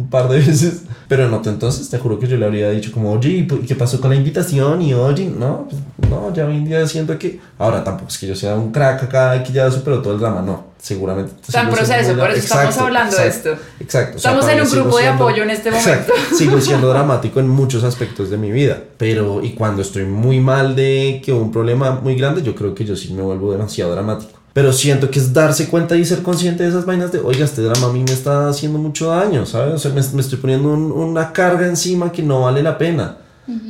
un 0.00 0.08
par 0.08 0.28
de 0.28 0.38
veces. 0.38 0.82
Pero 1.08 1.28
no, 1.28 1.42
entonces 1.44 1.88
te 1.90 1.98
juro 1.98 2.18
que 2.18 2.26
yo 2.26 2.36
le 2.36 2.46
habría 2.46 2.70
dicho 2.70 2.92
como, 2.92 3.12
oye, 3.12 3.30
¿y 3.30 3.46
qué 3.46 3.74
pasó 3.74 4.00
con 4.00 4.10
la 4.10 4.16
invitación? 4.16 4.80
Y 4.80 4.94
oye, 4.94 5.26
no, 5.26 5.66
pues, 5.68 6.10
no, 6.10 6.32
ya 6.32 6.46
hoy 6.46 6.56
en 6.56 6.64
día 6.64 6.86
siento 6.86 7.18
que... 7.18 7.40
Ahora 7.58 7.82
tampoco 7.82 8.08
es 8.08 8.18
que 8.18 8.26
yo 8.26 8.34
sea 8.34 8.54
un 8.54 8.72
crack 8.72 9.04
acá 9.04 9.42
que 9.42 9.52
ya 9.52 9.70
superó 9.70 10.00
todo 10.00 10.14
el 10.14 10.20
drama, 10.20 10.40
no. 10.40 10.70
Seguramente. 10.80 11.32
Está 11.46 11.60
en 11.62 11.70
proceso, 11.70 12.16
por 12.16 12.30
eso 12.30 12.38
estamos 12.38 12.78
hablando 12.78 13.16
de 13.16 13.28
esto. 13.28 13.50
Exacto. 13.80 14.16
Estamos 14.16 14.48
en 14.48 14.62
un 14.62 14.70
grupo 14.70 14.98
de 14.98 15.08
apoyo 15.08 15.42
en 15.42 15.50
este 15.50 15.70
momento. 15.70 16.12
Sigo 16.36 16.60
siendo 16.60 16.88
dramático 16.88 17.38
en 17.38 17.48
muchos 17.48 17.84
aspectos 17.84 18.30
de 18.30 18.38
mi 18.38 18.50
vida. 18.50 18.78
Pero, 18.96 19.44
y 19.44 19.52
cuando 19.52 19.82
estoy 19.82 20.04
muy 20.04 20.40
mal 20.40 20.74
de 20.74 21.20
que 21.22 21.32
un 21.32 21.52
problema 21.52 21.90
muy 21.90 22.14
grande, 22.14 22.42
yo 22.42 22.54
creo 22.54 22.74
que 22.74 22.84
yo 22.86 22.96
sí 22.96 23.12
me 23.12 23.20
vuelvo 23.20 23.52
demasiado 23.52 23.92
dramático. 23.92 24.39
Pero 24.52 24.72
siento 24.72 25.10
que 25.10 25.18
es 25.20 25.32
darse 25.32 25.68
cuenta 25.68 25.94
y 25.96 26.04
ser 26.04 26.22
consciente 26.22 26.64
de 26.64 26.70
esas 26.70 26.84
vainas 26.84 27.12
de, 27.12 27.20
oiga, 27.20 27.44
este 27.44 27.62
drama 27.62 27.86
a 27.88 27.92
mí 27.92 28.02
me 28.04 28.12
está 28.12 28.48
haciendo 28.48 28.78
mucho 28.78 29.08
daño, 29.10 29.46
¿sabes? 29.46 29.74
O 29.74 29.78
sea, 29.78 29.92
me, 29.92 30.02
me 30.14 30.20
estoy 30.20 30.38
poniendo 30.38 30.68
un- 30.70 30.90
una 30.90 31.32
carga 31.32 31.66
encima 31.66 32.10
que 32.10 32.22
no 32.22 32.42
vale 32.42 32.62
la 32.62 32.76
pena. 32.76 33.16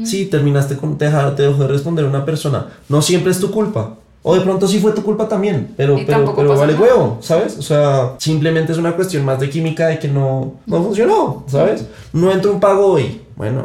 Sí, 0.04 0.26
terminaste 0.26 0.76
con 0.76 0.98
dejar, 0.98 1.34
te 1.36 1.42
dejó 1.42 1.62
de 1.62 1.68
responder 1.68 2.04
una 2.04 2.24
persona. 2.26 2.66
No 2.90 3.00
siempre 3.00 3.30
es 3.32 3.40
tu 3.40 3.50
culpa. 3.50 3.94
O 4.22 4.34
de 4.34 4.42
pronto 4.42 4.68
sí 4.68 4.78
fue 4.78 4.92
tu 4.92 5.02
culpa 5.02 5.26
también, 5.26 5.72
pero, 5.78 5.96
Y 5.98 6.04
pero, 6.04 6.34
pero 6.36 6.54
vale 6.58 6.74
nada. 6.74 6.84
huevo, 6.84 7.18
¿sabes? 7.22 7.56
O 7.58 7.62
sea, 7.62 8.12
simplemente 8.18 8.72
es 8.72 8.78
una 8.78 8.94
cuestión 8.94 9.24
más 9.24 9.40
de 9.40 9.48
química 9.48 9.86
de 9.86 9.98
que 9.98 10.08
no, 10.08 10.54
no 10.66 10.82
funcionó, 10.82 11.44
¿sabes? 11.46 11.86
No 12.12 12.30
entró 12.30 12.52
un 12.52 12.60
pago 12.60 12.84
hoy. 12.88 13.22
Bueno, 13.36 13.64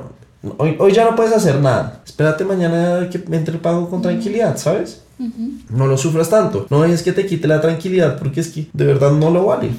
hoy, 0.57 0.77
hoy 0.79 0.93
ya 0.93 1.03
no 1.03 1.15
puedes 1.17 1.33
hacer 1.33 1.59
nada. 1.59 2.01
Espérate 2.05 2.45
mañana 2.45 3.09
que 3.09 3.21
entre 3.35 3.55
el 3.55 3.59
pago 3.59 3.89
con 3.89 4.01
tranquilidad, 4.01 4.55
¿sabes? 4.55 5.01
No 5.69 5.87
lo 5.87 5.97
sufras 5.97 6.29
tanto. 6.29 6.67
No 6.69 6.85
es 6.85 7.03
que 7.03 7.11
te 7.11 7.25
quite 7.25 7.47
la 7.47 7.61
tranquilidad 7.61 8.17
porque 8.17 8.41
es 8.41 8.49
que 8.49 8.67
de 8.73 8.85
verdad 8.85 9.11
no 9.11 9.29
lo 9.31 9.45
vale. 9.45 9.71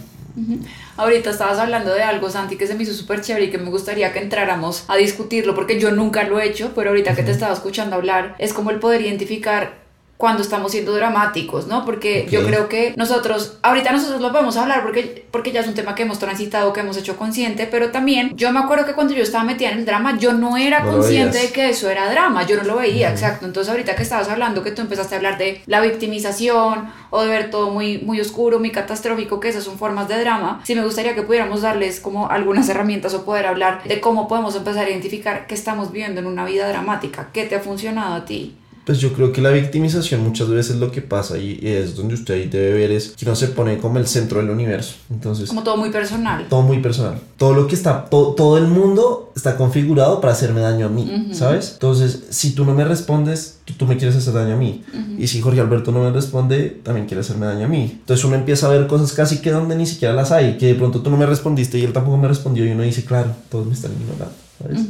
Ahorita 0.97 1.31
estabas 1.31 1.59
hablando 1.59 1.95
de 1.95 2.03
algo, 2.03 2.31
Santi, 2.31 2.57
que 2.57 2.67
se 2.67 2.75
me 2.75 2.83
hizo 2.83 2.93
súper 2.93 3.21
chévere 3.21 3.47
y 3.47 3.51
que 3.51 3.59
me 3.59 3.71
gustaría 3.71 4.13
que 4.13 4.19
entráramos 4.19 4.85
a 4.89 4.97
discutirlo, 4.97 5.55
porque 5.55 5.81
yo 5.81 5.91
nunca 5.93 6.25
lo 6.25 6.39
he 6.39 6.47
hecho, 6.47 6.73
pero 6.75 6.91
ahorita 6.91 7.15
que 7.15 7.23
te 7.23 7.31
estaba 7.31 7.55
escuchando 7.55 7.97
hablar, 7.97 8.35
es 8.39 8.53
como 8.53 8.71
el 8.71 8.79
poder 8.79 9.01
identificar 9.01 9.86
cuando 10.17 10.43
estamos 10.43 10.73
siendo 10.73 10.95
dramáticos, 10.95 11.67
¿no? 11.67 11.85
Porque 11.85 12.27
yo 12.31 12.45
creo 12.47 12.69
que 12.69 12.95
nosotros, 12.97 13.59
ahorita 13.63 13.93
nosotros 13.93 14.21
lo 14.21 14.33
podemos 14.33 14.57
hablar 14.57 14.83
porque, 14.83 15.27
porque 15.31 15.53
ya 15.53 15.61
es 15.61 15.69
un 15.69 15.75
tema 15.75 15.95
que 15.95 16.05
hemos 16.05 16.19
transitado, 16.19 16.73
que 16.73 16.81
hemos 16.81 16.97
hecho 16.97 17.17
consciente, 17.17 17.67
pero 17.67 17.91
también 17.91 18.37
yo 18.37 18.51
me 18.53 18.59
acuerdo 18.59 18.87
que 18.87 18.95
cuando 18.95 19.15
yo 19.15 19.23
estaba 19.23 19.45
metida 19.45 19.71
en 19.71 19.79
el 19.79 19.85
drama, 19.85 20.19
yo 20.19 20.33
no 20.33 20.57
era 20.57 20.81
No 20.81 20.93
consciente 20.93 21.39
de 21.39 21.51
que 21.51 21.71
eso 21.71 21.91
era 21.91 22.11
drama, 22.11 22.47
yo 22.47 22.57
no 22.57 22.63
lo 22.63 22.77
veía, 22.77 23.11
exacto. 23.11 23.45
Entonces 23.45 23.71
ahorita 23.71 23.95
que 23.95 24.03
estabas 24.03 24.29
hablando, 24.29 24.63
que 24.63 24.71
tú 24.71 24.83
empezaste 24.83 25.15
a 25.15 25.19
hablar 25.19 25.39
de 25.39 25.63
la 25.67 25.81
victimización 25.81 26.91
o 27.11 27.23
de 27.23 27.29
ver 27.29 27.51
todo 27.51 27.71
muy, 27.71 27.99
muy 27.99 28.21
oscuro, 28.21 28.59
muy 28.59 28.71
catastrófico, 28.71 29.39
que 29.39 29.49
esas 29.49 29.65
son 29.65 29.79
formas 29.79 30.09
de 30.09 30.19
drama, 30.19 30.61
sí 30.65 30.75
me 30.75 30.83
gustaría 30.83 31.15
que 31.15 31.23
pudiéramos 31.23 31.63
darles 31.63 32.01
como 32.01 32.31
algunas 32.31 32.69
herramientas 32.69 33.13
o 33.15 33.25
poder 33.25 33.47
hablar 33.47 33.83
de 33.85 34.01
cómo 34.01 34.29
podemos 34.29 34.57
empezar 34.57 34.87
a 34.87 34.91
identificar 34.91 35.47
que 35.47 35.55
estamos 35.55 35.93
viviendo 35.93 36.21
en 36.21 36.27
una 36.27 36.45
vida 36.45 36.69
dramática, 36.69 37.29
qué 37.33 37.45
te 37.45 37.57
ha 37.57 37.61
funcionado 37.61 38.15
a 38.15 38.25
ti. 38.25 38.57
Pues 38.87 38.99
yo 39.01 39.13
creo 39.13 39.33
que 39.33 39.43
la 39.43 39.51
victimización 39.51 40.23
muchas 40.23 40.49
veces 40.49 40.77
lo 40.77 40.93
que 40.93 41.03
pasa 41.03 41.37
y 41.39 41.59
es 41.61 41.97
donde 41.97 42.15
usted 42.15 42.35
ahí 42.35 42.49
debe 42.49 42.73
ver 42.73 42.93
es 42.93 43.09
que 43.17 43.25
uno 43.25 43.35
se 43.35 43.49
pone 43.49 43.79
como 43.79 43.99
el 43.99 44.07
centro 44.07 44.39
del 44.41 44.49
universo. 44.49 44.95
Entonces, 45.11 45.49
Como 45.49 45.65
todo 45.65 45.77
muy 45.77 45.91
personal. 45.91 46.47
todo 46.49 46.63
muy 46.63 46.79
personal. 46.79 47.19
Todo 47.37 47.53
lo 47.53 47.67
que 47.67 47.75
está, 47.75 48.05
to- 48.05 48.35
todo 48.37 48.57
el 48.59 48.69
mundo 48.69 49.33
está 49.35 49.57
configurado 49.57 50.21
para 50.21 50.33
hacerme 50.35 50.61
daño 50.61 50.87
a 50.87 50.89
mí, 50.89 51.31
¿sabes? 51.33 51.73
Entonces, 51.73 52.27
si 52.31 52.53
tú 52.53 52.65
no 52.65 52.75
me 52.75 52.85
respondes, 52.85 53.59
tú, 53.65 53.75
tú 53.75 53.87
me 53.87 53.97
quieres 53.97 54.17
hacer 54.17 54.33
daño 54.35 54.55
a 54.55 54.57
mí. 54.57 54.85
Y 55.19 55.27
si 55.27 55.41
Jorge 55.41 55.61
Alberto 55.61 55.91
no 55.91 55.99
me 56.05 56.11
responde, 56.13 56.81
también 56.85 57.07
quiere 57.07 57.23
hacerme 57.23 57.47
daño 57.47 57.65
a 57.65 57.69
mí. 57.69 57.91
Entonces 57.99 58.25
uno 58.25 58.37
empieza 58.37 58.67
a 58.67 58.71
ver 58.71 58.87
cosas 58.87 59.13
casi 59.13 59.39
que 59.39 59.51
donde 59.51 59.75
ni 59.75 59.87
siquiera 59.87 60.15
las 60.15 60.31
hay, 60.31 60.59
que 60.59 60.67
de 60.67 60.75
pronto 60.77 61.01
tú 61.01 61.11
no 61.11 61.17
me 61.17 61.27
respondiste 61.27 61.77
y 61.79 61.83
él 61.83 61.93
tampoco 61.93 62.19
me 62.19 62.29
respondió 62.29 62.65
y 62.65 62.71
uno 62.71 62.85
dice, 62.85 63.05
claro, 63.05 63.33
todos 63.51 63.67
me 63.67 63.73
están 63.73 63.91
ignorando. 64.01 64.33
¿Sabes? 64.59 64.81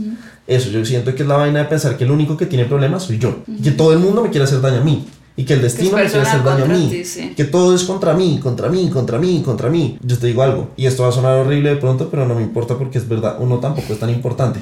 Eso, 0.46 0.70
yo 0.70 0.85
siento 0.85 1.14
que 1.14 1.23
es 1.23 1.28
la 1.28 1.37
vaina 1.37 1.61
de 1.61 1.64
pensar 1.66 1.96
que 1.96 2.04
el 2.04 2.11
único 2.11 2.37
que 2.37 2.46
tiene 2.46 2.64
problemas 2.64 3.02
soy 3.04 3.18
yo. 3.18 3.37
Y 3.49 3.62
que 3.62 3.73
todo 3.73 3.92
el 3.92 3.99
mundo 3.99 4.23
me 4.23 4.30
quiere 4.30 4.44
hacer 4.44 4.61
daño 4.61 4.80
a 4.80 4.85
mí. 4.85 5.06
Y 5.38 5.44
que 5.44 5.52
el 5.54 5.62
destino 5.62 5.96
me 5.96 6.04
quiere 6.06 6.20
hacer 6.20 6.42
daño 6.42 6.64
a 6.64 6.68
mí. 6.68 6.88
ti, 6.90 7.04
sí. 7.04 7.35
Que 7.37 7.44
todo 7.44 7.75
es 7.75 7.85
contra 7.85 8.14
mí, 8.14 8.40
contra 8.42 8.68
mí, 8.68 8.88
contra 8.88 9.18
mí, 9.18 9.42
contra 9.44 9.68
mí. 9.68 9.99
Yo 10.02 10.16
te 10.18 10.28
digo 10.28 10.42
algo. 10.42 10.70
Y 10.76 10.87
esto 10.87 11.02
va 11.02 11.11
a 11.11 11.12
sonar 11.12 11.35
horrible 11.38 11.70
de 11.70 11.76
pronto, 11.76 12.08
pero 12.11 12.26
no 12.26 12.35
me 12.35 12.42
importa 12.42 12.78
porque 12.78 12.99
es 12.99 13.06
verdad. 13.08 13.37
Uno 13.38 13.58
tampoco 13.58 13.92
es 13.92 13.99
tan 13.99 14.08
importante. 14.11 14.61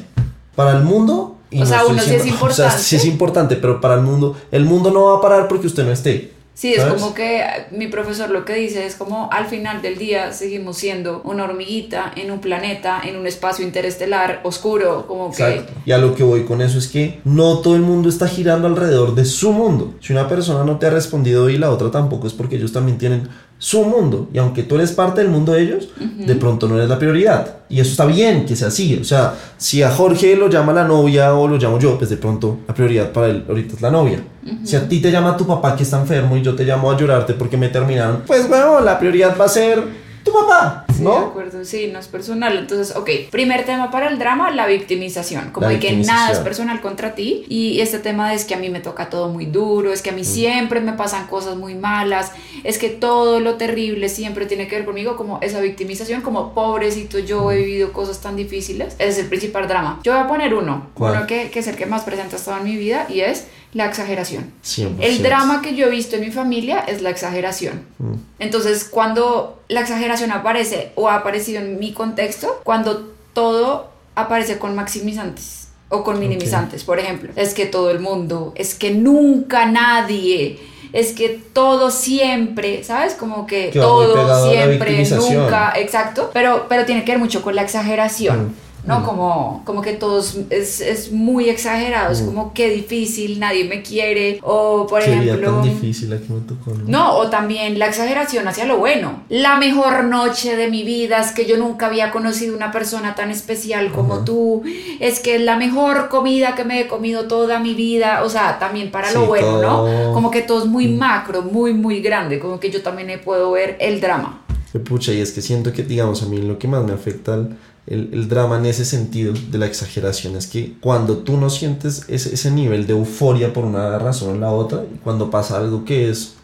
Para 0.57 0.77
el 0.77 0.83
mundo. 0.83 1.37
y 1.51 1.63
O 1.63 1.67
sea, 1.67 1.79
estoy 1.83 1.93
uno 1.93 2.03
sí 2.03 2.15
es 2.15 2.21
O 2.23 2.25
sea, 2.25 2.33
importante. 2.33 2.79
sí 2.83 2.97
es 2.97 3.05
importante, 3.05 3.57
pero 3.57 3.81
para 3.81 3.95
el 3.95 4.01
mundo. 4.01 4.37
El 4.51 4.65
mundo 4.65 4.91
no 4.91 5.05
va 5.05 5.19
a 5.19 5.21
parar 5.21 5.47
porque 5.47 5.67
usted 5.69 5.85
no 5.85 5.93
esté. 5.93 6.33
Sí, 6.55 6.73
es 6.73 6.85
como 6.85 7.15
que 7.15 7.43
mi 7.73 7.89
profesor 7.89 8.31
lo 8.31 8.45
que 8.45 8.55
dice 8.55 8.87
es 8.87 8.95
como 8.95 9.29
al 9.33 9.47
final 9.47 9.83
del 9.83 9.99
día 9.99 10.33
seguimos 10.33 10.77
siendo 10.77 11.21
una 11.25 11.45
hormiguita 11.45 12.13
en 12.15 12.31
un 12.31 12.39
planeta, 12.39 13.01
en 13.05 13.17
un 13.17 13.27
espacio 13.27 13.65
interestelar 13.65 14.41
oscuro, 14.45 15.07
como 15.09 15.33
que... 15.33 15.43
Exacto. 15.43 15.73
Y 15.85 15.91
a 15.91 15.99
lo 15.99 16.15
que 16.15 16.23
voy 16.23 16.45
con 16.45 16.63
eso 16.63 16.79
es 16.79 16.87
que 16.87 17.21
no 17.25 17.59
todo 17.59 17.75
el 17.75 17.83
mundo 17.83 18.09
está 18.09 18.29
girando 18.29 18.69
alrededor 18.69 19.17
de 19.17 19.25
su 19.25 19.53
mundo. 19.53 19.95
Si 20.01 20.13
una 20.13 20.29
persona 20.29 20.63
no 20.63 20.79
te 20.79 20.87
ha 20.87 20.91
respondido 20.91 21.51
y 21.51 21.59
la 21.59 21.71
otra 21.71 21.91
tampoco 21.91 22.29
es 22.29 22.33
porque 22.33 22.55
ellos 22.55 22.73
también 22.73 22.99
tienen 22.99 23.29
su 23.59 23.85
mundo. 23.85 24.29
Y 24.33 24.39
aunque 24.39 24.63
tú 24.63 24.75
eres 24.75 24.93
parte 24.93 25.21
del 25.21 25.31
mundo 25.31 25.53
de 25.53 25.63
ellos, 25.63 25.89
de 25.99 26.35
pronto 26.35 26.69
no 26.69 26.77
eres 26.77 26.89
la 26.89 26.99
prioridad. 26.99 27.57
Y 27.69 27.81
eso 27.81 27.91
está 27.91 28.07
bien 28.07 28.45
que 28.47 28.57
sea 28.57 28.69
así. 28.69 28.99
O 29.01 29.05
sea, 29.05 29.35
si 29.57 29.83
a 29.83 29.91
Jorge 29.91 30.37
lo 30.37 30.49
llama 30.49 30.73
la 30.73 30.85
novia 30.85 31.35
o 31.35 31.49
lo 31.49 31.57
llamo 31.57 31.79
yo, 31.79 31.97
pues 31.97 32.11
de 32.11 32.17
pronto 32.17 32.59
la 32.69 32.75
prioridad 32.75 33.11
para 33.13 33.29
él 33.29 33.45
ahorita 33.49 33.75
es 33.77 33.83
la 33.83 33.91
novia. 33.91 34.23
Si 34.63 34.77
a 34.77 34.87
ti 34.89 35.01
te 35.01 35.11
llama 35.11 35.37
tu 35.37 35.47
papá 35.47 35.75
que 35.75 35.83
está 35.83 35.99
enfermo 35.99 36.37
y 36.37 36.43
yo 36.43 36.55
te 36.55 36.65
llamo 36.65 36.91
a 36.91 36.97
llorarte 36.97 37.33
porque 37.35 37.57
me 37.57 37.69
terminaron, 37.69 38.23
pues 38.27 38.49
bueno, 38.49 38.81
la 38.81 38.99
prioridad 38.99 39.37
va 39.41 39.47
a 39.47 39.49
ser 39.49 39.83
tu 40.25 40.33
papá, 40.33 40.85
Sí, 40.89 40.99
de 41.01 41.05
¿no? 41.05 41.17
acuerdo, 41.19 41.65
sí, 41.65 41.89
no 41.93 41.99
es 41.99 42.09
personal. 42.09 42.57
Entonces, 42.57 42.97
ok, 42.97 43.11
primer 43.31 43.65
tema 43.65 43.91
para 43.91 44.09
el 44.09 44.19
drama, 44.19 44.51
la 44.53 44.67
victimización. 44.67 45.51
Como 45.51 45.67
La 45.67 45.73
de 45.75 45.79
que 45.81 45.89
nada 45.93 45.97
es 45.97 46.05
victimización. 46.07 46.45
personal 46.45 46.81
contra 46.81 47.15
ti. 47.15 47.45
Y 47.49 47.81
este 47.81 47.99
tema 47.99 48.33
es 48.35 48.45
que 48.45 48.55
a 48.55 48.59
mí 48.59 48.71
me 48.71 48.81
toca 48.81 49.11
todo 49.11 49.29
muy 49.29 49.47
duro, 49.47 49.93
es 49.93 50.03
que 50.03 50.11
a 50.11 50.13
Mm. 50.13 50.17
mí 50.17 50.25
siempre 50.25 50.81
me 50.81 50.93
pasan 50.95 51.27
cosas 51.27 51.57
muy 51.57 51.75
malas, 51.75 52.33
es 52.63 52.79
que 52.79 52.89
todo 52.91 53.41
lo 53.41 53.55
terrible 53.57 54.09
siempre 54.09 54.47
tiene 54.47 54.67
que 54.69 54.77
ver 54.77 54.85
conmigo, 54.85 55.17
como 55.17 55.39
esa 55.43 55.61
victimización, 55.61 56.23
como 56.23 56.55
pobrecito, 56.55 57.19
yo 57.19 57.47
Mm. 57.47 57.51
he 57.51 57.57
vivido 57.57 57.93
cosas 57.93 58.21
tan 58.21 58.37
difíciles. 58.37 58.95
Ese 58.99 59.09
es 59.09 59.19
el 59.19 59.27
principal 59.27 59.69
drama. 59.69 60.01
Yo 60.05 60.13
voy 60.13 60.23
a 60.23 60.29
poner 60.29 60.55
uno, 60.55 60.89
¿Cuál? 60.95 61.17
uno 61.19 61.27
que, 61.27 61.51
que 61.51 61.59
es 61.59 61.67
el 61.67 61.77
que 61.77 61.87
más 61.87 62.03
presente 62.03 62.37
ha 62.37 62.39
estado 62.39 62.59
en 62.59 62.65
mi 62.65 62.77
vida 62.77 63.07
y 63.11 63.21
es 63.21 63.47
la 63.75 63.87
exageración. 63.87 64.53
100%. 64.65 64.97
El 65.01 65.23
drama 65.23 65.61
que 65.61 65.75
yo 65.75 65.87
he 65.87 65.91
visto 65.91 66.17
en 66.17 66.23
mi 66.23 66.31
familia 66.31 66.81
es 66.81 67.03
la 67.03 67.11
exageración. 67.11 67.83
Mm. 67.99 68.15
Entonces, 68.39 68.85
cuando 68.85 69.63
la 69.69 69.81
exageración 69.81 70.31
aparece 70.31 70.93
o 70.95 71.09
ha 71.09 71.17
aparecido 71.17 71.61
en 71.61 71.79
mi 71.79 71.93
contexto, 71.93 72.61
cuando 72.65 73.13
todo 73.33 73.91
aparece 74.15 74.59
con 74.59 74.77
maximizantes 74.77 75.69
o 75.89 76.05
con 76.05 76.21
minimizantes, 76.21 76.85
por 76.85 77.01
ejemplo, 77.01 77.33
es 77.37 77.53
que 77.53 77.67
todo 77.67 77.91
el 77.91 77.99
mundo, 77.99 78.53
es 78.55 78.75
que 78.75 78.93
nunca 78.93 79.67
nadie, 79.67 80.61
es 80.93 81.13
que 81.13 81.41
todo 81.53 81.91
siempre, 81.91 82.85
¿sabes? 82.85 83.15
Como 83.15 83.47
que, 83.47 83.71
todo 83.73 84.51
siempre, 84.51 85.05
nunca, 85.05 85.73
exacto, 85.77 86.31
pero, 86.33 86.67
pero 86.69 86.85
tiene 86.85 87.05
que 87.05 87.13
ver 87.13 87.19
mucho 87.19 87.43
con 87.43 87.57
la 87.57 87.63
exageración. 87.63 88.47
Mm. 88.47 88.55
¿No? 88.87 89.01
Mm. 89.01 89.05
Como, 89.05 89.63
como 89.65 89.83
que 89.83 89.93
todo 89.95 90.21
es, 90.21 90.81
es, 90.81 91.13
muy 91.13 91.49
exagerado, 91.49 92.13
es 92.13 92.23
Mm. 92.23 92.27
como 92.27 92.53
que 92.55 92.71
difícil, 92.71 93.39
nadie 93.41 93.65
me 93.65 93.83
quiere, 93.83 94.39
o 94.43 94.87
por 94.87 95.03
Qué 95.03 95.13
ejemplo... 95.15 95.53
tan 95.53 95.63
difícil 95.63 96.11
la 96.11 96.19
que 96.19 96.33
me 96.33 96.41
tocó. 96.41 96.73
¿no? 96.75 96.85
No, 96.87 97.17
o 97.17 97.31
también 97.31 97.79
la 97.79 97.87
exageración 97.87 98.47
hacia 98.49 98.65
lo 98.67 98.79
bueno. 98.79 99.23
La 99.29 99.57
mejor 99.57 100.05
noche 100.05 100.57
de 100.57 100.69
mi 100.71 100.83
vida 100.83 101.21
es 101.21 101.33
que 101.33 101.47
yo 101.47 101.57
nunca 101.57 101.87
había 101.87 102.11
conocido 102.11 102.57
una 102.57 102.71
persona 102.73 103.15
tan 103.15 103.31
especial 103.31 103.91
como 103.93 104.15
Ajá. 104.15 104.25
tú. 104.25 104.63
Es 105.01 105.21
que 105.21 105.37
es 105.37 105.41
la 105.43 105.57
mejor 105.57 106.09
comida 106.09 106.55
que 106.55 106.65
me 106.65 106.81
he 106.81 106.87
comido 106.89 107.25
toda 107.27 107.59
mi 107.61 107.75
vida. 107.75 108.23
O 108.25 108.29
sea, 108.29 108.59
también 108.59 108.91
para 108.91 109.11
lo 109.13 109.27
bueno, 109.27 109.61
todo- 109.61 109.89
¿no? 109.89 110.13
Como 110.15 110.31
que 110.31 110.43
todo 110.43 110.61
es 110.61 110.67
muy 110.67 110.89
Mm. 110.89 110.99
macro, 110.99 111.43
muy, 111.43 111.73
muy 111.75 112.01
grande. 112.01 112.39
Como 112.39 112.61
que 112.61 112.71
yo 112.71 112.83
también 112.83 113.21
puedo 113.25 113.51
ver 113.53 113.77
el 113.81 114.01
drama. 114.01 114.41
Pucha, 114.89 115.13
y 115.13 115.21
es 115.21 115.31
que 115.31 115.41
siento 115.41 115.73
que, 115.73 115.85
digamos, 115.85 116.23
a 116.23 116.27
mí 116.27 116.39
lo 116.43 116.59
que 116.59 116.67
más 116.67 116.83
me 116.85 116.93
afecta 116.93 117.35
el, 117.35 117.57
el, 117.87 118.11
el 118.13 118.29
drama 118.29 118.57
en 118.59 118.67
ese 118.67 118.85
sentido 118.85 119.35
de 119.51 119.59
la 119.59 119.67
exageración 119.67 120.37
es 120.37 120.47
que 120.47 120.75
cuando 120.81 121.19
tú 121.19 121.37
no 121.37 121.51
sientes 121.51 122.03
ese, 122.09 122.33
ese 122.35 122.51
nivel 122.51 122.87
de 122.87 122.93
euforia 122.95 123.53
por 123.53 123.65
una 123.65 123.99
razón 123.99 124.37
o 124.37 124.41
la 124.41 124.51
otra, 124.51 124.83
y 124.95 124.99
cuando 124.99 125.31
pasa 125.31 125.57
algo 125.59 125.85
que 125.85 126.09
es 126.11 126.35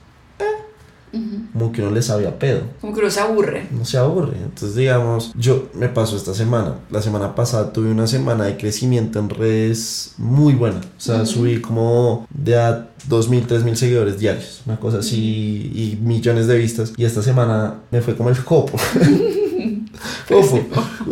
como 1.53 1.72
que 1.72 1.83
uno 1.83 1.90
le 1.90 2.00
sabe 2.03 2.29
a 2.29 2.38
pedo, 2.38 2.61
Como 2.81 2.94
que 2.94 3.00
uno 3.00 3.11
se 3.11 3.18
aburre. 3.18 3.66
no 3.72 3.85
se 3.85 3.98
aburre. 3.98 4.37
Entonces, 4.44 4.76
digamos, 4.76 5.33
yo 5.37 5.68
me 5.74 5.88
pasó 5.88 6.16
esta 6.16 6.33
semana. 6.35 6.76
La 6.88 7.03
semana 7.03 7.35
pasada 7.35 7.72
tuve 7.72 7.90
una 7.90 8.07
semana 8.07 8.44
de 8.44 8.57
crecimiento 8.57 9.18
en 9.18 9.29
redes 9.29 10.12
muy 10.18 10.55
buena. 10.55 10.79
O 10.79 11.00
sea, 11.00 11.16
Ujú. 11.16 11.26
subí 11.26 11.61
como 11.61 12.29
de 12.33 12.57
a 12.57 12.90
2.000, 13.09 13.46
3.000 13.48 13.74
seguidores 13.74 14.18
diarios. 14.20 14.62
Una 14.66 14.79
cosa 14.79 14.98
así 14.98 15.72
y 15.74 15.98
millones 16.00 16.46
de 16.46 16.57
vistas. 16.57 16.92
Y 16.96 17.05
esta 17.05 17.22
semana 17.22 17.81
me 17.90 18.00
fue 18.03 18.14
como 18.16 18.29
el 18.31 18.44
copo. 18.44 18.79
Jopo, 20.29 20.61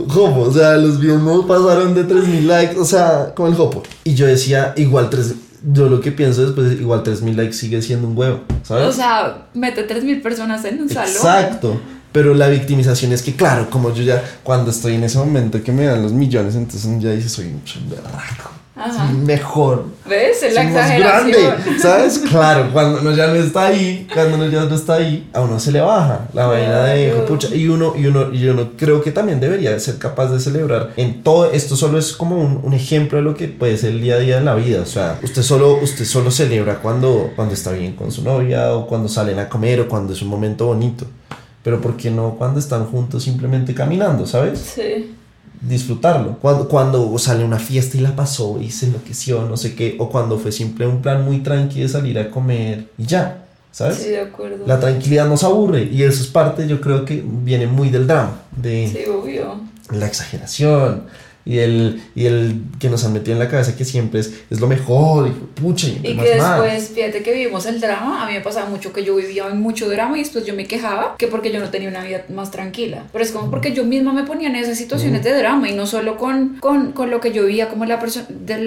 jopo, 0.09 0.41
o 0.41 0.53
sea, 0.53 0.77
los 0.77 1.01
videos 1.01 1.23
no 1.23 1.47
pasaron 1.47 1.95
de 1.95 2.05
3000 2.05 2.47
likes, 2.49 2.79
o 2.79 2.85
sea, 2.85 3.33
como 3.35 3.49
el 3.49 3.55
jopo. 3.55 3.83
Y 4.05 4.15
yo 4.15 4.27
decía, 4.27 4.75
igual 4.77 5.11
3, 5.11 5.35
yo 5.73 5.89
lo 5.89 6.01
que 6.01 6.13
pienso 6.13 6.45
después, 6.45 6.73
es, 6.73 6.81
igual 6.81 7.03
3000 7.03 7.37
likes 7.37 7.55
sigue 7.55 7.83
siendo 7.83 8.09
un 8.09 8.17
huevo, 8.17 8.41
¿sabes? 8.63 8.87
O 8.87 8.93
sea, 8.93 9.49
mete 9.55 9.87
3.000 9.87 10.23
personas 10.23 10.65
en 10.65 10.83
un 10.83 10.89
salón. 10.89 11.11
Exacto. 11.11 11.81
Pero 12.13 12.33
la 12.35 12.49
victimización 12.49 13.13
es 13.13 13.23
que, 13.23 13.37
claro, 13.37 13.69
como 13.69 13.93
yo 13.93 14.03
ya, 14.03 14.23
cuando 14.43 14.71
estoy 14.71 14.95
en 14.95 15.05
ese 15.05 15.19
momento 15.19 15.63
que 15.63 15.73
me 15.73 15.85
dan 15.85 16.03
los 16.03 16.13
millones, 16.13 16.55
entonces 16.55 16.91
ya 17.01 17.11
dices, 17.11 17.33
soy 17.33 17.47
un 17.47 17.61
soy 17.65 17.83
un 17.83 17.91
berraco. 17.91 18.58
Ajá. 18.79 19.13
mejor. 19.13 19.87
¿Ves? 20.09 20.43
Es 20.43 20.55
la 20.55 20.63
exageración. 20.63 21.31
grande, 21.33 21.79
¿sabes? 21.81 22.19
Claro, 22.29 22.71
cuando 22.73 23.01
uno 23.01 23.13
ya 23.13 23.27
no 23.27 23.35
está 23.35 23.67
ahí, 23.67 24.07
cuando 24.13 24.37
uno 24.37 24.47
ya 24.47 24.65
no 24.65 24.75
está 24.75 24.95
ahí, 24.95 25.29
a 25.33 25.41
uno 25.41 25.59
se 25.59 25.73
le 25.73 25.81
baja 25.81 26.29
la 26.33 26.47
vaina 26.47 26.85
de 26.85 27.11
pucha. 27.27 27.49
Y 27.55 27.69
uno, 27.69 27.95
y 27.97 28.07
uno, 28.07 28.33
y 28.33 28.47
uno 28.47 28.71
creo 28.77 29.03
que 29.03 29.11
también 29.11 29.41
debería 29.41 29.73
de 29.73 29.81
ser 29.81 29.99
capaz 29.99 30.29
de 30.29 30.41
celebrar 30.41 30.93
en 30.97 31.23
todo. 31.23 31.51
Esto 31.51 31.75
solo 31.77 31.99
es 31.99 32.13
como 32.13 32.37
un, 32.37 32.61
un 32.63 32.75
ejemplo 32.75 33.19
de 33.19 33.25
lo 33.25 33.35
que 33.35 33.49
puede 33.49 33.77
ser 33.77 33.91
el 33.93 34.01
día 34.01 34.15
a 34.17 34.19
día 34.19 34.39
en 34.39 34.45
la 34.45 34.55
vida. 34.55 34.81
O 34.83 34.87
sea, 34.87 35.19
usted 35.23 35.43
solo, 35.43 35.79
usted 35.83 36.05
solo 36.05 36.31
celebra 36.31 36.77
cuando, 36.81 37.33
cuando 37.35 37.55
está 37.55 37.73
bien 37.73 37.95
con 37.95 38.13
su 38.13 38.23
novia, 38.23 38.73
o 38.75 38.87
cuando 38.87 39.09
salen 39.09 39.39
a 39.39 39.49
comer, 39.49 39.81
o 39.81 39.89
cuando 39.89 40.13
es 40.13 40.23
un 40.23 40.29
momento 40.29 40.67
bonito. 40.67 41.07
Pero 41.63 41.81
¿por 41.81 41.97
qué 41.97 42.11
no 42.11 42.37
cuando 42.39 42.61
están 42.61 42.87
juntos 42.87 43.25
simplemente 43.25 43.75
caminando, 43.75 44.27
¿sabes? 44.27 44.59
Sí. 44.61 45.15
Disfrutarlo. 45.61 46.39
Cuando, 46.41 46.69
cuando 46.69 47.17
sale 47.19 47.43
a 47.43 47.47
una 47.47 47.59
fiesta 47.59 47.97
y 47.97 48.01
la 48.01 48.15
pasó 48.15 48.59
y 48.61 48.71
se 48.71 48.87
enloqueció, 48.87 49.43
no 49.47 49.57
sé 49.57 49.75
qué, 49.75 49.97
o 49.99 50.09
cuando 50.11 50.39
fue 50.39 50.53
simple 50.53 50.87
un 50.87 51.03
plan 51.03 51.25
muy 51.25 51.39
tranqui 51.41 51.81
de 51.81 51.89
salir 51.89 52.19
a 52.19 52.31
comer 52.31 52.89
y 52.99 53.05
ya, 53.05 53.45
¿sabes? 53.73 53.97
Sí, 53.97 54.11
de 54.11 54.21
acuerdo. 54.21 54.65
La 54.67 54.79
tranquilidad 54.81 55.27
nos 55.29 55.45
aburre 55.45 55.85
y 55.85 56.03
eso 56.03 56.23
es 56.23 56.29
parte, 56.29 56.67
yo 56.69 56.81
creo 56.81 57.05
que 57.05 57.23
viene 57.27 57.67
muy 57.67 57.89
del 57.91 58.07
drama, 58.07 58.41
de 58.57 58.89
Sí, 58.89 59.11
obvio. 59.11 59.61
la 59.91 60.07
exageración 60.07 61.05
y 61.49 61.59
el, 61.61 62.03
y 62.15 62.27
el 62.27 62.61
que 62.79 62.91
nos 62.91 63.05
han 63.05 63.15
metido 63.15 63.33
en 63.33 63.39
la 63.39 63.49
cabeza 63.49 63.75
que 63.75 63.85
siempre 63.87 64.21
es, 64.21 64.35
es 64.51 64.61
lo 64.61 64.67
mejor 64.69 65.29
y 65.29 65.31
pucha 65.61 65.87
y, 65.89 66.01
Y 66.05 66.15
más, 66.15 66.27
que 66.27 66.37
más. 66.37 66.63
después, 66.63 66.91
fíjate 66.95 67.23
que 67.23 67.33
vivimos 67.33 67.65
el 67.65 67.81
drama, 67.81 68.23
a 68.23 68.27
mí 68.27 68.35
me 68.35 68.41
pasaba 68.43 68.69
mucho 68.69 68.93
que 68.93 69.03
yo 69.03 69.17
vivía 69.17 69.49
mucho 69.49 69.89
drama 69.89 70.17
y 70.19 70.21
después 70.21 70.45
yo 70.45 70.53
me 70.55 70.67
quejaba 70.67 71.17
que 71.17 71.27
porque 71.27 71.51
yo 71.51 71.59
no 71.59 71.71
tenía 71.71 71.89
una 71.89 72.05
vida 72.05 72.25
más 72.29 72.51
tranquila. 72.51 73.05
Pero 73.13 73.25
es 73.25 73.33
como 73.33 73.51
porque 73.51 73.73
yo 73.73 73.85
misma 73.85 74.13
me 74.13 74.25
ponía 74.25 74.49
en 74.49 74.57
esas 74.57 74.77
situaciones 74.77 75.25
de 75.25 75.33
drama 75.33 75.69
y 75.71 75.73
no 75.75 75.87
solo 75.87 76.19
con, 76.19 76.59
con, 76.61 76.93
con 76.93 77.11
lo 77.11 77.21
que 77.21 77.33
yo 77.33 77.47
vivía 77.47 77.71
como 77.71 77.87
la, 77.87 77.99
perso- 77.99 78.27
de 78.29 78.59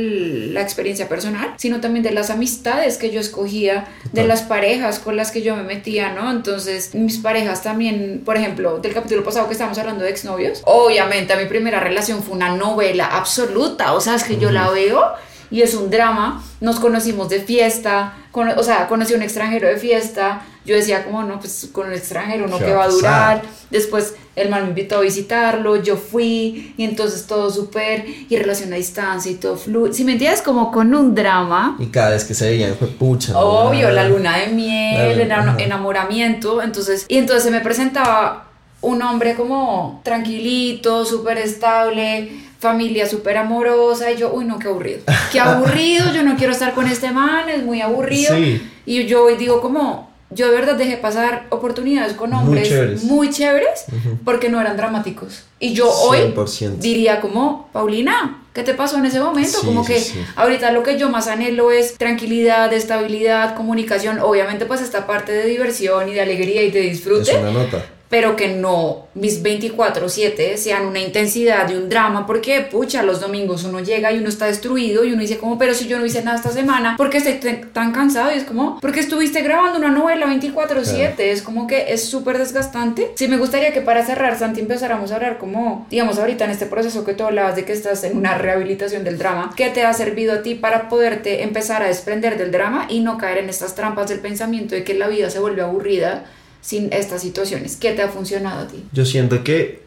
la 0.51 0.61
experiencia 0.61 1.07
personal, 1.07 1.53
sino 1.57 1.81
también 1.81 2.01
de 2.03 2.11
las 2.11 2.31
amistades 2.31 2.97
que 2.97 3.11
yo 3.11 3.19
escogía, 3.19 3.85
de 4.11 4.25
las 4.25 4.41
parejas 4.41 4.97
con 4.97 5.15
las 5.15 5.29
que 5.31 5.43
yo 5.43 5.55
me 5.55 5.63
metía, 5.63 6.13
¿no? 6.13 6.31
Entonces, 6.31 6.95
mis 6.95 7.17
parejas 7.19 7.61
también, 7.61 8.23
por 8.25 8.37
ejemplo, 8.37 8.79
del 8.79 8.93
capítulo 8.93 9.23
pasado 9.23 9.45
que 9.45 9.53
estábamos 9.53 9.77
hablando 9.77 10.03
de 10.03 10.09
exnovios, 10.09 10.61
obviamente 10.65 11.35
mi 11.35 11.45
primera 11.45 11.79
relación 11.79 12.23
fue 12.23 12.35
una 12.35 12.55
novela 12.71 13.05
absoluta, 13.05 13.93
o 13.93 14.01
sea, 14.01 14.15
es 14.15 14.23
que 14.23 14.37
yo 14.37 14.51
la 14.51 14.69
veo 14.69 15.01
y 15.49 15.61
es 15.61 15.73
un 15.73 15.89
drama. 15.89 16.43
Nos 16.61 16.79
conocimos 16.79 17.29
de 17.29 17.41
fiesta, 17.41 18.13
con- 18.31 18.49
o 18.49 18.63
sea, 18.63 18.87
conocí 18.87 19.13
a 19.13 19.17
un 19.17 19.23
extranjero 19.23 19.67
de 19.67 19.77
fiesta. 19.77 20.41
Yo 20.63 20.75
decía, 20.75 21.03
como 21.03 21.23
no, 21.23 21.39
pues 21.39 21.69
con 21.71 21.87
un 21.87 21.93
extranjero, 21.93 22.47
¿no? 22.47 22.59
¿Qué 22.59 22.65
que 22.65 22.73
va 22.73 22.83
a 22.83 22.85
a 22.85 22.89
durar? 22.89 23.41
pasar? 23.41 23.51
Después 23.71 24.13
el 24.35 24.49
man 24.49 24.61
me 24.63 24.69
invitó 24.69 24.97
a 24.97 25.01
visitarlo, 25.01 25.75
yo 25.75 25.97
fui 25.97 26.73
y 26.77 26.83
entonces 26.85 27.25
todo 27.25 27.49
súper 27.49 28.05
y 28.29 28.35
relación 28.37 28.71
a 28.71 28.75
distancia 28.75 29.31
y 29.31 29.35
todo 29.35 29.57
fluye. 29.57 29.91
Si 29.93 30.03
me 30.05 30.13
entiendes, 30.13 30.41
como 30.43 30.71
con 30.71 30.93
un 30.93 31.15
drama. 31.15 31.75
Y 31.79 31.87
cada 31.87 32.11
vez 32.11 32.23
que 32.25 32.33
se 32.35 32.45
veían 32.49 32.75
fue 32.77 32.87
pucha. 32.89 33.37
Obvio, 33.37 33.87
Ah. 33.87 33.91
la 33.91 34.07
luna 34.07 34.37
de 34.37 34.47
miel, 34.47 35.19
el 35.19 35.31
enamoramiento. 35.59 36.61
Entonces, 36.61 37.05
y 37.07 37.17
entonces 37.17 37.43
se 37.43 37.51
me 37.51 37.59
presentaba 37.61 38.50
un 38.81 39.01
hombre 39.01 39.35
como 39.35 40.01
tranquilito, 40.03 41.05
súper 41.05 41.37
estable, 41.37 42.31
familia 42.59 43.07
súper 43.07 43.37
amorosa. 43.37 44.11
Y 44.11 44.17
yo, 44.17 44.33
uy, 44.33 44.45
no, 44.45 44.59
qué 44.59 44.67
aburrido. 44.67 44.99
Qué 45.31 45.39
aburrido, 45.39 46.11
yo 46.13 46.23
no 46.23 46.35
quiero 46.35 46.53
estar 46.53 46.73
con 46.73 46.87
este 46.87 47.11
man, 47.11 47.49
es 47.49 47.63
muy 47.63 47.81
aburrido. 47.81 48.35
Sí. 48.35 48.61
Y 48.85 49.05
yo 49.05 49.23
hoy 49.25 49.35
digo, 49.37 49.61
como, 49.61 50.09
yo 50.31 50.47
de 50.49 50.55
verdad 50.55 50.75
dejé 50.75 50.97
pasar 50.97 51.45
oportunidades 51.49 52.13
con 52.13 52.29
Muy 52.31 52.39
hombres 52.39 52.69
chéveres. 52.69 53.03
muy 53.03 53.29
chéveres 53.29 53.85
porque 54.25 54.49
no 54.49 54.59
eran 54.61 54.77
dramáticos. 54.77 55.43
Y 55.59 55.73
yo 55.73 55.91
hoy 55.91 56.19
100%. 56.33 56.77
diría 56.77 57.19
como, 57.21 57.69
Paulina, 57.73 58.41
¿qué 58.53 58.63
te 58.63 58.73
pasó 58.73 58.97
en 58.97 59.05
ese 59.05 59.19
momento? 59.19 59.59
Sí, 59.59 59.65
como 59.65 59.83
sí, 59.83 59.93
que 59.93 59.99
sí. 59.99 60.19
ahorita 60.35 60.71
lo 60.71 60.83
que 60.83 60.97
yo 60.97 61.09
más 61.09 61.27
anhelo 61.27 61.71
es 61.71 61.97
tranquilidad, 61.97 62.71
estabilidad, 62.73 63.55
comunicación, 63.55 64.19
obviamente 64.19 64.65
pues 64.65 64.81
esta 64.81 65.05
parte 65.05 65.31
de 65.33 65.45
diversión 65.45 66.09
y 66.09 66.13
de 66.13 66.21
alegría 66.21 66.63
y 66.63 66.71
de 66.71 66.79
disfrute, 66.81 67.29
Es 67.31 67.37
una 67.37 67.51
nota. 67.51 67.85
Pero 68.11 68.35
que 68.35 68.49
no 68.49 69.07
mis 69.15 69.41
24/7 69.41 70.57
sean 70.57 70.85
una 70.85 70.99
intensidad 70.99 71.67
y 71.69 71.75
un 71.75 71.89
drama, 71.89 72.27
porque 72.27 72.61
pucha, 72.61 73.01
los 73.03 73.19
domingos 73.21 73.63
uno 73.63 73.79
llega 73.79 74.11
y 74.11 74.19
uno 74.19 74.29
está 74.29 74.45
destruido 74.45 75.03
y 75.03 75.13
uno 75.13 75.21
dice 75.21 75.37
como, 75.37 75.57
pero 75.57 75.73
si 75.73 75.87
yo 75.87 75.97
no 75.97 76.05
hice 76.05 76.21
nada 76.23 76.37
esta 76.37 76.51
semana, 76.51 76.95
¿por 76.97 77.09
qué 77.09 77.17
estoy 77.17 77.39
tan- 77.73 77.91
cansado? 77.91 78.31
Y 78.31 78.37
es 78.37 78.43
como, 78.43 78.79
porque 78.79 78.99
estuviste 78.99 79.41
grabando 79.41 79.79
una 79.79 79.89
novela 79.89 80.27
24/7, 80.27 81.31
es 81.31 81.41
como 81.41 81.65
que 81.67 81.91
es 81.93 82.03
súper 82.05 82.37
desgastante. 82.37 83.11
Sí, 83.15 83.27
me 83.27 83.37
gustaría 83.37 83.73
que 83.73 83.81
para 83.81 84.05
cerrar, 84.05 84.37
Santi, 84.37 84.59
empezáramos 84.59 85.11
a 85.11 85.15
hablar 85.15 85.37
como, 85.37 85.87
digamos, 85.89 86.19
ahorita 86.19 86.45
en 86.45 86.51
este 86.51 86.65
proceso 86.67 87.03
que 87.05 87.13
tú 87.13 87.23
hablabas 87.23 87.55
de 87.55 87.65
que 87.65 87.73
estás 87.73 88.03
en 88.03 88.17
una 88.17 88.37
rehabilitación 88.37 89.03
del 89.03 89.17
drama, 89.17 89.51
¿qué 89.55 89.69
te 89.69 89.83
ha 89.83 89.93
servido 89.93 90.33
a 90.33 90.41
ti 90.41 90.55
para 90.55 90.89
poderte 90.89 91.43
empezar 91.43 91.81
a 91.81 91.87
desprender 91.87 92.37
del 92.37 92.51
drama 92.51 92.87
y 92.89 92.99
no 92.99 93.17
caer 93.17 93.37
en 93.39 93.49
estas 93.49 93.73
trampas 93.75 94.09
del 94.09 94.19
pensamiento 94.19 94.75
de 94.75 94.83
que 94.83 94.93
la 94.93 95.07
vida 95.07 95.29
se 95.29 95.39
vuelve 95.39 95.61
aburrida? 95.61 96.25
Sin 96.61 96.91
estas 96.93 97.21
situaciones. 97.21 97.75
¿Qué 97.75 97.91
te 97.93 98.01
ha 98.01 98.09
funcionado 98.09 98.61
a 98.61 98.67
ti? 98.67 98.77
Yo 98.93 99.05
siento 99.05 99.43
que 99.43 99.81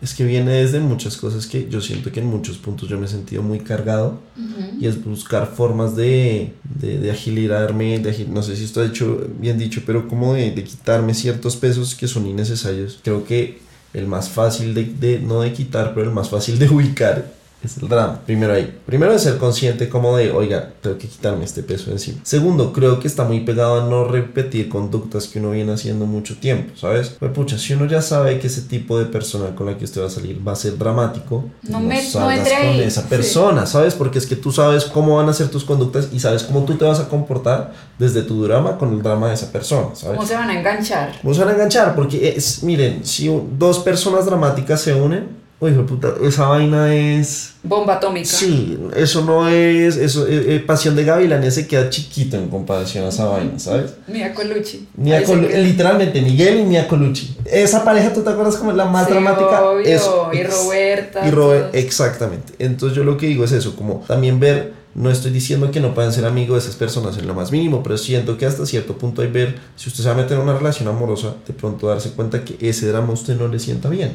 es 0.00 0.14
que 0.14 0.24
viene 0.24 0.50
desde 0.52 0.80
muchas 0.80 1.16
cosas 1.16 1.46
que 1.46 1.68
yo 1.70 1.80
siento 1.80 2.10
que 2.10 2.18
en 2.20 2.26
muchos 2.26 2.58
puntos 2.58 2.88
yo 2.88 2.98
me 2.98 3.06
he 3.06 3.08
sentido 3.08 3.42
muy 3.42 3.60
cargado 3.60 4.20
y 4.80 4.86
es 4.88 5.04
buscar 5.04 5.46
formas 5.54 5.94
de, 5.94 6.52
de, 6.64 6.98
de 6.98 7.10
agilitarme, 7.12 8.00
de 8.00 8.10
agil- 8.10 8.26
no 8.28 8.42
sé 8.42 8.56
si 8.56 8.64
esto 8.64 8.80
ha 8.80 8.86
hecho 8.86 9.28
bien 9.38 9.58
dicho, 9.58 9.82
pero 9.86 10.08
como 10.08 10.34
de, 10.34 10.50
de 10.50 10.64
quitarme 10.64 11.14
ciertos 11.14 11.54
pesos 11.56 11.94
que 11.94 12.08
son 12.08 12.26
innecesarios. 12.26 12.98
Creo 13.04 13.24
que 13.24 13.60
el 13.94 14.06
más 14.08 14.28
fácil 14.28 14.74
de, 14.74 14.84
de- 14.86 15.20
no 15.20 15.40
de 15.42 15.52
quitar, 15.52 15.94
pero 15.94 16.06
el 16.08 16.12
más 16.14 16.30
fácil 16.30 16.58
de 16.58 16.68
ubicar 16.70 17.32
es 17.66 17.76
el 17.78 17.88
drama. 17.88 18.20
Primero 18.26 18.52
ahí. 18.54 18.78
Primero 18.86 19.12
de 19.12 19.18
ser 19.18 19.38
consciente 19.38 19.88
como 19.88 20.16
de, 20.16 20.32
oiga, 20.32 20.70
tengo 20.80 20.98
que 20.98 21.08
quitarme 21.08 21.44
este 21.44 21.62
peso 21.62 21.90
encima. 21.90 22.18
Segundo, 22.22 22.72
creo 22.72 22.98
que 23.00 23.06
está 23.08 23.24
muy 23.24 23.40
pegado 23.40 23.82
a 23.82 23.88
no 23.88 24.04
repetir 24.04 24.68
conductas 24.68 25.26
que 25.28 25.38
uno 25.38 25.50
viene 25.50 25.72
haciendo 25.72 26.06
mucho 26.06 26.36
tiempo, 26.36 26.72
¿sabes? 26.76 27.10
Pues 27.18 27.32
pucha, 27.32 27.58
si 27.58 27.74
uno 27.74 27.86
ya 27.86 28.02
sabe 28.02 28.38
que 28.38 28.46
ese 28.46 28.62
tipo 28.62 28.98
de 28.98 29.06
persona 29.06 29.54
con 29.54 29.66
la 29.66 29.78
que 29.78 29.84
usted 29.84 30.00
va 30.02 30.06
a 30.06 30.10
salir 30.10 30.46
va 30.46 30.52
a 30.52 30.56
ser 30.56 30.76
dramático, 30.78 31.44
No 31.62 31.80
me- 31.80 32.02
no 32.02 32.10
salgas 32.10 32.38
entre 32.38 32.54
con 32.56 32.66
ahí. 32.66 32.80
esa 32.80 33.02
Sí. 33.02 33.06
persona, 33.08 33.66
¿sabes? 33.66 33.94
Porque 33.94 34.18
es 34.18 34.26
que 34.26 34.36
tú 34.36 34.52
sabes 34.52 34.84
cómo 34.84 35.16
van 35.16 35.28
a 35.28 35.32
ser 35.32 35.48
tus 35.48 35.64
conductas 35.64 36.08
y 36.12 36.20
sabes 36.20 36.42
cómo 36.44 36.64
tú 36.64 36.74
te 36.74 36.84
vas 36.84 37.00
a 37.00 37.08
comportar 37.08 37.72
desde 37.98 38.22
tu 38.22 38.42
drama 38.44 38.78
con 38.78 38.92
el 38.92 39.02
drama 39.02 39.28
de 39.28 39.34
esa 39.34 39.52
persona, 39.52 39.88
¿sabes? 39.94 40.16
¿Cómo 40.16 40.28
se 40.28 40.34
van 40.34 40.50
a 40.50 40.58
enganchar? 40.58 41.12
Vamos 41.22 41.38
a 41.38 41.50
enganchar 41.52 41.94
porque 41.94 42.34
es, 42.36 42.62
miren, 42.62 43.04
si 43.04 43.28
dos 43.58 43.78
personas 43.80 44.26
dramáticas 44.26 44.80
se 44.80 44.94
unen, 44.94 45.41
hijo 45.68 45.78
de 45.82 45.84
puta, 45.84 46.14
esa 46.22 46.46
vaina 46.48 46.94
es... 46.94 47.54
Bomba 47.62 47.94
atómica. 47.94 48.26
Sí, 48.26 48.78
eso 48.96 49.24
no 49.24 49.48
es, 49.48 49.96
eso, 49.96 50.26
eh, 50.26 50.56
eh, 50.56 50.60
Pasión 50.66 50.96
de 50.96 51.04
Gavilanes 51.04 51.54
se 51.54 51.66
queda 51.68 51.88
chiquito 51.90 52.36
en 52.36 52.48
comparación 52.48 53.04
a 53.04 53.08
esa 53.10 53.26
vaina, 53.26 53.58
¿sabes? 53.58 53.94
Mia 54.08 54.34
Colucci. 54.34 54.88
Mia 54.96 55.20
literalmente, 55.20 56.20
Miguel 56.20 56.60
y 56.60 56.64
Mia 56.64 56.88
Colucci. 56.88 57.36
Esa 57.44 57.84
pareja, 57.84 58.12
¿tú 58.12 58.22
te 58.22 58.30
acuerdas 58.30 58.56
como 58.56 58.72
la 58.72 58.86
más 58.86 59.06
Sí, 59.06 59.12
dramática? 59.12 59.62
obvio, 59.64 59.84
Eso, 59.86 60.30
y 60.32 60.42
Roberta, 60.42 61.26
Y 61.26 61.30
Robert, 61.30 61.74
exactamente. 61.74 62.52
Entonces 62.58 62.96
yo 62.96 63.04
lo 63.04 63.16
que 63.16 63.26
digo 63.26 63.44
es 63.44 63.52
eso, 63.52 63.76
como 63.76 64.02
también 64.08 64.40
ver, 64.40 64.72
no 64.94 65.10
estoy 65.10 65.30
diciendo 65.30 65.70
que 65.70 65.80
no 65.80 65.94
puedan 65.94 66.12
ser 66.12 66.26
amigos 66.26 66.62
de 66.62 66.68
esas 66.68 66.76
personas 66.76 67.16
en 67.16 67.26
lo 67.26 67.34
más 67.34 67.50
mínimo, 67.50 67.82
pero 67.82 67.96
siento 67.96 68.36
que 68.36 68.46
hasta 68.46 68.66
cierto 68.66 68.98
punto 68.98 69.22
hay 69.22 69.28
ver, 69.28 69.56
si 69.76 69.88
usted 69.88 70.02
se 70.02 70.08
va 70.08 70.14
a 70.14 70.18
meter 70.18 70.36
en 70.36 70.42
una 70.42 70.56
relación 70.56 70.88
amorosa, 70.88 71.34
de 71.46 71.54
pronto 71.54 71.88
darse 71.88 72.10
cuenta 72.10 72.44
que 72.44 72.56
ese 72.60 72.88
drama 72.88 73.08
a 73.08 73.12
usted 73.12 73.38
no 73.38 73.48
le 73.48 73.58
sienta 73.58 73.88
bien. 73.88 74.14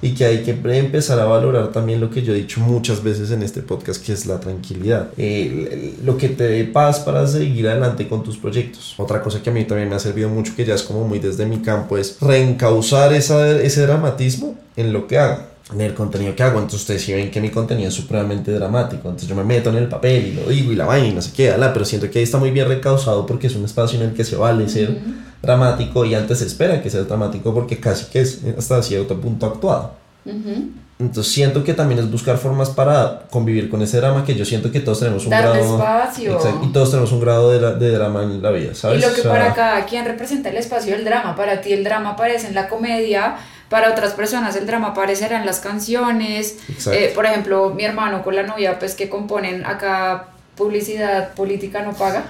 Y 0.00 0.12
que 0.12 0.24
hay 0.24 0.42
que 0.42 0.58
empezar 0.78 1.20
a 1.20 1.24
valorar 1.26 1.72
también 1.72 2.00
lo 2.00 2.10
que 2.10 2.22
yo 2.22 2.32
he 2.32 2.36
dicho 2.36 2.60
muchas 2.60 3.02
veces 3.02 3.30
en 3.30 3.42
este 3.42 3.60
podcast, 3.60 4.04
que 4.04 4.12
es 4.12 4.26
la 4.26 4.40
tranquilidad. 4.40 5.10
Eh, 5.18 5.96
lo 6.02 6.16
que 6.16 6.30
te 6.30 6.44
dé 6.44 6.64
paz 6.64 7.00
para 7.00 7.26
seguir 7.26 7.68
adelante 7.68 8.08
con 8.08 8.22
tus 8.22 8.38
proyectos. 8.38 8.94
Otra 8.96 9.22
cosa 9.22 9.42
que 9.42 9.50
a 9.50 9.52
mí 9.52 9.64
también 9.64 9.88
me 9.88 9.96
ha 9.96 10.00
servido 10.00 10.28
mucho, 10.28 10.54
que 10.56 10.64
ya 10.64 10.74
es 10.74 10.82
como 10.82 11.06
muy 11.06 11.18
desde 11.18 11.44
mi 11.44 11.58
campo, 11.58 11.98
es 11.98 12.16
reencauzar 12.20 13.12
esa, 13.12 13.60
ese 13.60 13.82
dramatismo 13.82 14.56
en 14.76 14.92
lo 14.92 15.06
que 15.06 15.18
hago. 15.18 15.49
En 15.72 15.80
el 15.80 15.94
contenido 15.94 16.34
que 16.34 16.42
hago, 16.42 16.58
entonces 16.58 16.80
ustedes 16.80 17.02
sí 17.02 17.12
ven 17.12 17.30
que 17.30 17.40
mi 17.40 17.50
contenido 17.50 17.88
es 17.88 17.94
supremamente 17.94 18.52
dramático, 18.52 19.08
entonces 19.08 19.28
yo 19.28 19.34
me 19.34 19.44
meto 19.44 19.70
en 19.70 19.76
el 19.76 19.88
papel 19.88 20.26
y 20.26 20.32
lo 20.32 20.48
digo 20.48 20.72
y 20.72 20.76
la 20.76 20.86
vaina 20.86 21.08
y 21.08 21.12
no 21.12 21.22
sé 21.22 21.32
qué, 21.32 21.50
ala, 21.50 21.72
pero 21.72 21.84
siento 21.84 22.10
que 22.10 22.18
ahí 22.18 22.24
está 22.24 22.38
muy 22.38 22.50
bien 22.50 22.66
recausado 22.66 23.24
porque 23.26 23.46
es 23.46 23.54
un 23.54 23.64
espacio 23.64 24.00
en 24.00 24.08
el 24.08 24.14
que 24.14 24.24
se 24.24 24.36
vale 24.36 24.68
ser 24.68 24.98
dramático 25.42 26.04
y 26.04 26.14
antes 26.14 26.38
se 26.38 26.46
espera 26.46 26.82
que 26.82 26.90
sea 26.90 27.02
dramático 27.02 27.54
porque 27.54 27.78
casi 27.78 28.06
que 28.06 28.20
es 28.20 28.40
hasta 28.58 28.82
cierto 28.82 29.20
punto 29.20 29.46
actuado. 29.46 29.92
Ujú. 30.24 30.70
Entonces 31.00 31.32
siento 31.32 31.64
que 31.64 31.72
también 31.72 31.98
es 31.98 32.10
buscar 32.10 32.36
formas 32.36 32.68
para 32.68 33.22
convivir 33.30 33.70
con 33.70 33.80
ese 33.80 33.96
drama 33.96 34.22
que 34.22 34.34
yo 34.34 34.44
siento 34.44 34.70
que 34.70 34.80
todos 34.80 34.98
tenemos 34.98 35.24
un 35.24 35.30
Darle 35.30 35.60
grado... 35.60 35.78
espacio. 35.78 36.34
Exacto, 36.34 36.66
y 36.66 36.72
todos 36.72 36.90
tenemos 36.90 37.10
un 37.12 37.20
grado 37.20 37.50
de, 37.50 37.78
de 37.78 37.92
drama 37.92 38.22
en 38.22 38.42
la 38.42 38.50
vida, 38.50 38.74
¿sabes? 38.74 38.98
Y 38.98 39.00
lo 39.00 39.14
que 39.14 39.20
O 39.20 39.22
sea, 39.22 39.32
para 39.32 39.54
cada 39.54 39.86
quien 39.86 40.04
representa 40.04 40.50
el 40.50 40.58
espacio 40.58 40.94
del 40.94 41.06
drama. 41.06 41.34
Para 41.34 41.62
ti 41.62 41.72
el 41.72 41.84
drama 41.84 42.10
aparece 42.10 42.48
en 42.48 42.54
la 42.54 42.68
comedia, 42.68 43.36
para 43.70 43.90
otras 43.90 44.12
personas 44.12 44.54
el 44.56 44.66
drama 44.66 44.88
aparecerá 44.88 45.38
en 45.38 45.46
las 45.46 45.60
canciones. 45.60 46.58
Eh, 46.92 47.12
por 47.14 47.24
ejemplo, 47.24 47.70
mi 47.74 47.84
hermano 47.84 48.22
con 48.22 48.34
la 48.36 48.42
novia, 48.42 48.78
pues 48.78 48.94
que 48.94 49.08
componen 49.08 49.64
acá 49.64 50.26
publicidad 50.56 51.32
política 51.34 51.80
no 51.80 51.92
paga. 51.94 52.24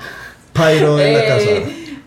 Pyro 0.52 1.00
en 1.00 1.14
la 1.14 1.20
Eh, 1.20 1.26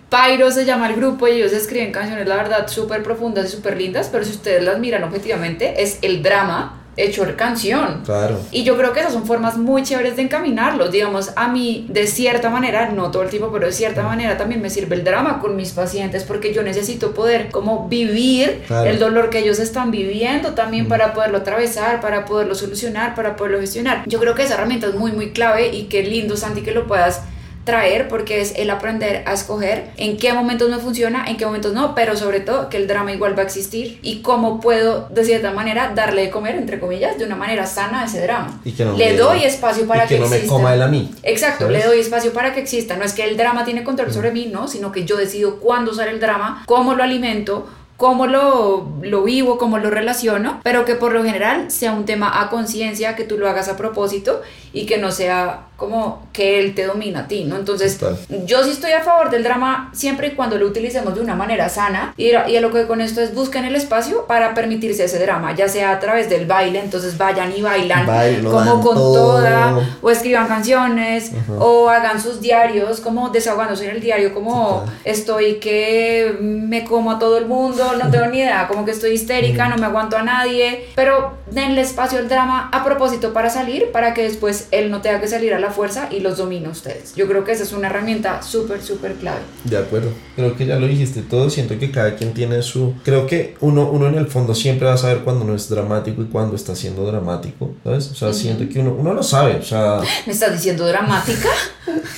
casa. 0.09 0.27
Pyro 0.27 0.51
se 0.51 0.63
llama 0.65 0.87
el 0.87 0.95
grupo 0.95 1.27
y 1.27 1.31
ellos 1.31 1.51
escriben 1.51 1.91
canciones, 1.91 2.27
la 2.27 2.35
verdad, 2.35 2.67
súper 2.67 3.01
profundas 3.01 3.47
y 3.47 3.49
súper 3.55 3.75
lindas, 3.75 4.09
pero 4.11 4.23
si 4.23 4.31
ustedes 4.31 4.63
las 4.63 4.77
miran 4.77 5.03
objetivamente, 5.03 5.81
es 5.81 5.97
el 6.03 6.21
drama 6.21 6.82
hecho 6.97 7.23
canción. 7.35 8.01
Claro. 8.05 8.39
Y 8.51 8.63
yo 8.63 8.77
creo 8.77 8.93
que 8.93 8.99
esas 8.99 9.13
son 9.13 9.25
formas 9.25 9.57
muy 9.57 9.83
chéveres 9.83 10.15
de 10.15 10.23
encaminarlos. 10.23 10.91
Digamos, 10.91 11.31
a 11.35 11.47
mí, 11.47 11.85
de 11.89 12.05
cierta 12.07 12.49
manera, 12.49 12.89
no 12.89 13.09
todo 13.11 13.23
el 13.23 13.29
tiempo, 13.29 13.49
pero 13.51 13.65
de 13.65 13.71
cierta 13.71 14.03
manera 14.03 14.37
también 14.37 14.61
me 14.61 14.69
sirve 14.69 14.95
el 14.95 15.03
drama 15.03 15.39
con 15.39 15.55
mis 15.55 15.71
pacientes 15.71 16.23
porque 16.23 16.53
yo 16.53 16.61
necesito 16.63 17.13
poder 17.13 17.49
como 17.49 17.87
vivir 17.87 18.61
Claro. 18.67 18.89
el 18.89 18.99
dolor 18.99 19.29
que 19.29 19.39
ellos 19.39 19.59
están 19.59 19.91
viviendo 19.91 20.53
también 20.53 20.87
para 20.87 21.13
poderlo 21.13 21.39
atravesar, 21.39 22.01
para 22.01 22.25
poderlo 22.25 22.55
solucionar, 22.55 23.15
para 23.15 23.35
poderlo 23.35 23.59
gestionar. 23.59 24.03
Yo 24.05 24.19
creo 24.19 24.35
que 24.35 24.43
esa 24.43 24.55
herramienta 24.55 24.87
es 24.87 24.95
muy, 24.95 25.11
muy 25.11 25.31
clave 25.31 25.69
y 25.69 25.83
qué 25.85 26.03
lindo, 26.03 26.37
Santi, 26.37 26.61
que 26.61 26.71
lo 26.71 26.87
puedas 26.87 27.21
traer 27.63 28.07
porque 28.07 28.41
es 28.41 28.53
el 28.55 28.69
aprender 28.69 29.23
a 29.25 29.33
escoger 29.33 29.91
en 29.97 30.17
qué 30.17 30.33
momentos 30.33 30.69
me 30.69 30.77
funciona, 30.77 31.25
en 31.27 31.37
qué 31.37 31.45
momentos 31.45 31.73
no, 31.73 31.95
pero 31.95 32.15
sobre 32.17 32.39
todo 32.39 32.69
que 32.69 32.77
el 32.77 32.87
drama 32.87 33.13
igual 33.13 33.37
va 33.37 33.43
a 33.43 33.45
existir 33.45 33.99
y 34.01 34.21
cómo 34.21 34.59
puedo 34.59 35.07
de 35.09 35.23
cierta 35.23 35.51
manera 35.51 35.93
darle 35.95 36.23
de 36.23 36.29
comer, 36.29 36.55
entre 36.55 36.79
comillas, 36.79 37.17
de 37.17 37.25
una 37.25 37.35
manera 37.35 37.65
sana 37.65 38.01
a 38.01 38.05
ese 38.05 38.21
drama. 38.21 38.59
Y 38.65 38.71
que 38.71 38.85
no 38.85 38.97
le 38.97 39.15
doy 39.15 39.43
espacio 39.43 39.87
para 39.87 40.05
y 40.05 40.07
que, 40.07 40.19
no 40.19 40.27
me 40.27 40.45
coma 40.45 40.73
él 40.73 40.81
a 40.81 40.87
mí. 40.87 41.11
Exacto, 41.23 41.65
¿sabes? 41.65 41.79
le 41.79 41.85
doy 41.85 41.99
espacio 41.99 42.33
para 42.33 42.53
que 42.53 42.59
exista. 42.59 42.97
No 42.97 43.03
es 43.03 43.13
que 43.13 43.23
el 43.23 43.37
drama 43.37 43.63
tiene 43.65 43.83
control 43.83 44.11
sobre 44.11 44.31
mí, 44.31 44.49
no, 44.51 44.67
sino 44.67 44.91
que 44.91 45.05
yo 45.05 45.15
decido 45.15 45.59
cuándo 45.59 45.91
usar 45.91 46.07
el 46.07 46.19
drama, 46.19 46.63
cómo 46.65 46.95
lo 46.95 47.03
alimento, 47.03 47.67
cómo 47.97 48.27
lo, 48.27 48.91
lo 49.01 49.23
vivo, 49.23 49.57
cómo 49.57 49.77
lo 49.77 49.89
relaciono, 49.89 50.59
pero 50.63 50.83
que 50.83 50.95
por 50.95 51.13
lo 51.13 51.23
general 51.23 51.71
sea 51.71 51.93
un 51.93 52.05
tema 52.05 52.41
a 52.41 52.49
conciencia, 52.49 53.15
que 53.15 53.23
tú 53.23 53.37
lo 53.37 53.47
hagas 53.47 53.69
a 53.69 53.77
propósito 53.77 54.41
y 54.73 54.85
que 54.85 54.97
no 54.97 55.11
sea 55.11 55.67
como 55.75 56.27
que 56.31 56.59
él 56.59 56.75
te 56.75 56.85
domina 56.85 57.21
a 57.21 57.27
ti, 57.27 57.43
¿no? 57.43 57.55
Entonces, 57.57 57.97
Total. 57.97 58.17
yo 58.45 58.63
sí 58.63 58.69
estoy 58.71 58.91
a 58.91 59.01
favor 59.01 59.29
del 59.29 59.43
drama 59.43 59.89
siempre 59.93 60.27
y 60.27 60.31
cuando 60.31 60.57
lo 60.57 60.67
utilicemos 60.67 61.15
de 61.15 61.21
una 61.21 61.35
manera 61.35 61.67
sana 61.69 62.13
y, 62.15 62.27
y 62.29 62.55
a 62.57 62.61
lo 62.61 62.71
que 62.71 62.85
con 62.87 63.01
esto 63.01 63.21
es 63.21 63.33
busquen 63.33 63.65
el 63.65 63.75
espacio 63.75 64.25
para 64.27 64.53
permitirse 64.53 65.03
ese 65.05 65.19
drama, 65.19 65.53
ya 65.55 65.67
sea 65.67 65.91
a 65.91 65.99
través 65.99 66.29
del 66.29 66.45
baile, 66.45 66.79
entonces 66.79 67.17
vayan 67.17 67.51
y 67.55 67.61
bailan 67.61 68.05
Bailan, 68.05 68.43
como 68.51 68.81
con 68.81 68.95
todo. 68.95 69.13
toda 69.37 69.79
o 70.01 70.09
escriban 70.09 70.47
canciones 70.47 71.31
Ajá. 71.33 71.53
o 71.59 71.89
hagan 71.89 72.21
sus 72.21 72.39
diarios 72.39 72.99
como 73.01 73.29
desahogándose 73.29 73.85
en 73.85 73.95
el 73.95 74.01
diario 74.01 74.33
como 74.33 74.79
Total. 74.81 74.95
estoy 75.05 75.55
que 75.55 76.37
me 76.39 76.83
como 76.85 77.11
a 77.11 77.19
todo 77.19 77.37
el 77.37 77.45
mundo 77.45 77.93
no 78.01 78.09
tengo 78.11 78.27
ni 78.27 78.39
idea 78.39 78.67
como 78.67 78.85
que 78.85 78.91
estoy 78.91 79.11
histérica 79.11 79.67
no 79.67 79.77
me 79.77 79.85
aguanto 79.85 80.17
a 80.17 80.23
nadie 80.23 80.87
pero 80.95 81.33
denle 81.51 81.81
espacio 81.81 82.19
al 82.19 82.29
drama 82.29 82.69
a 82.71 82.83
propósito 82.83 83.33
para 83.33 83.49
salir 83.49 83.91
para 83.91 84.13
que 84.13 84.23
después 84.23 84.67
él 84.71 84.89
no 84.91 85.01
tenga 85.01 85.19
que 85.19 85.27
salir 85.27 85.53
a 85.53 85.59
la 85.63 85.71
fuerza 85.71 86.09
y 86.11 86.19
los 86.19 86.37
domine 86.37 86.67
a 86.67 86.69
ustedes 86.69 87.15
yo 87.15 87.27
creo 87.27 87.43
que 87.43 87.51
esa 87.51 87.63
es 87.63 87.73
una 87.73 87.87
herramienta 87.87 88.41
súper 88.41 88.81
súper 88.81 89.13
clave 89.15 89.41
De 89.63 89.77
acuerdo. 89.77 90.09
Creo 90.35 90.55
que 90.55 90.65
ya 90.65 90.77
lo 90.77 90.87
dijiste 90.87 91.21
todo. 91.21 91.49
Siento 91.49 91.77
que 91.77 91.91
cada 91.91 92.15
quien 92.15 92.33
tiene 92.33 92.61
su. 92.61 92.93
Creo 93.03 93.27
que 93.27 93.55
uno, 93.61 93.89
uno 93.89 94.07
en 94.07 94.15
el 94.15 94.27
fondo 94.27 94.55
siempre 94.55 94.87
va 94.87 94.93
a 94.93 94.97
saber 94.97 95.19
cuando 95.19 95.45
no 95.45 95.55
es 95.55 95.69
dramático 95.69 96.21
y 96.21 96.25
cuando 96.25 96.55
está 96.55 96.75
siendo 96.75 97.05
dramático. 97.05 97.75
¿Sabes? 97.83 98.11
O 98.11 98.15
sea, 98.15 98.33
siento 98.33 98.67
que 98.71 98.79
uno, 98.79 98.95
uno 98.97 99.13
lo 99.13 99.23
sabe. 99.23 99.55
O 99.55 99.63
sea, 99.63 100.01
me 100.25 100.33
estás 100.33 100.53
diciendo 100.53 100.85
dramática. 100.87 101.49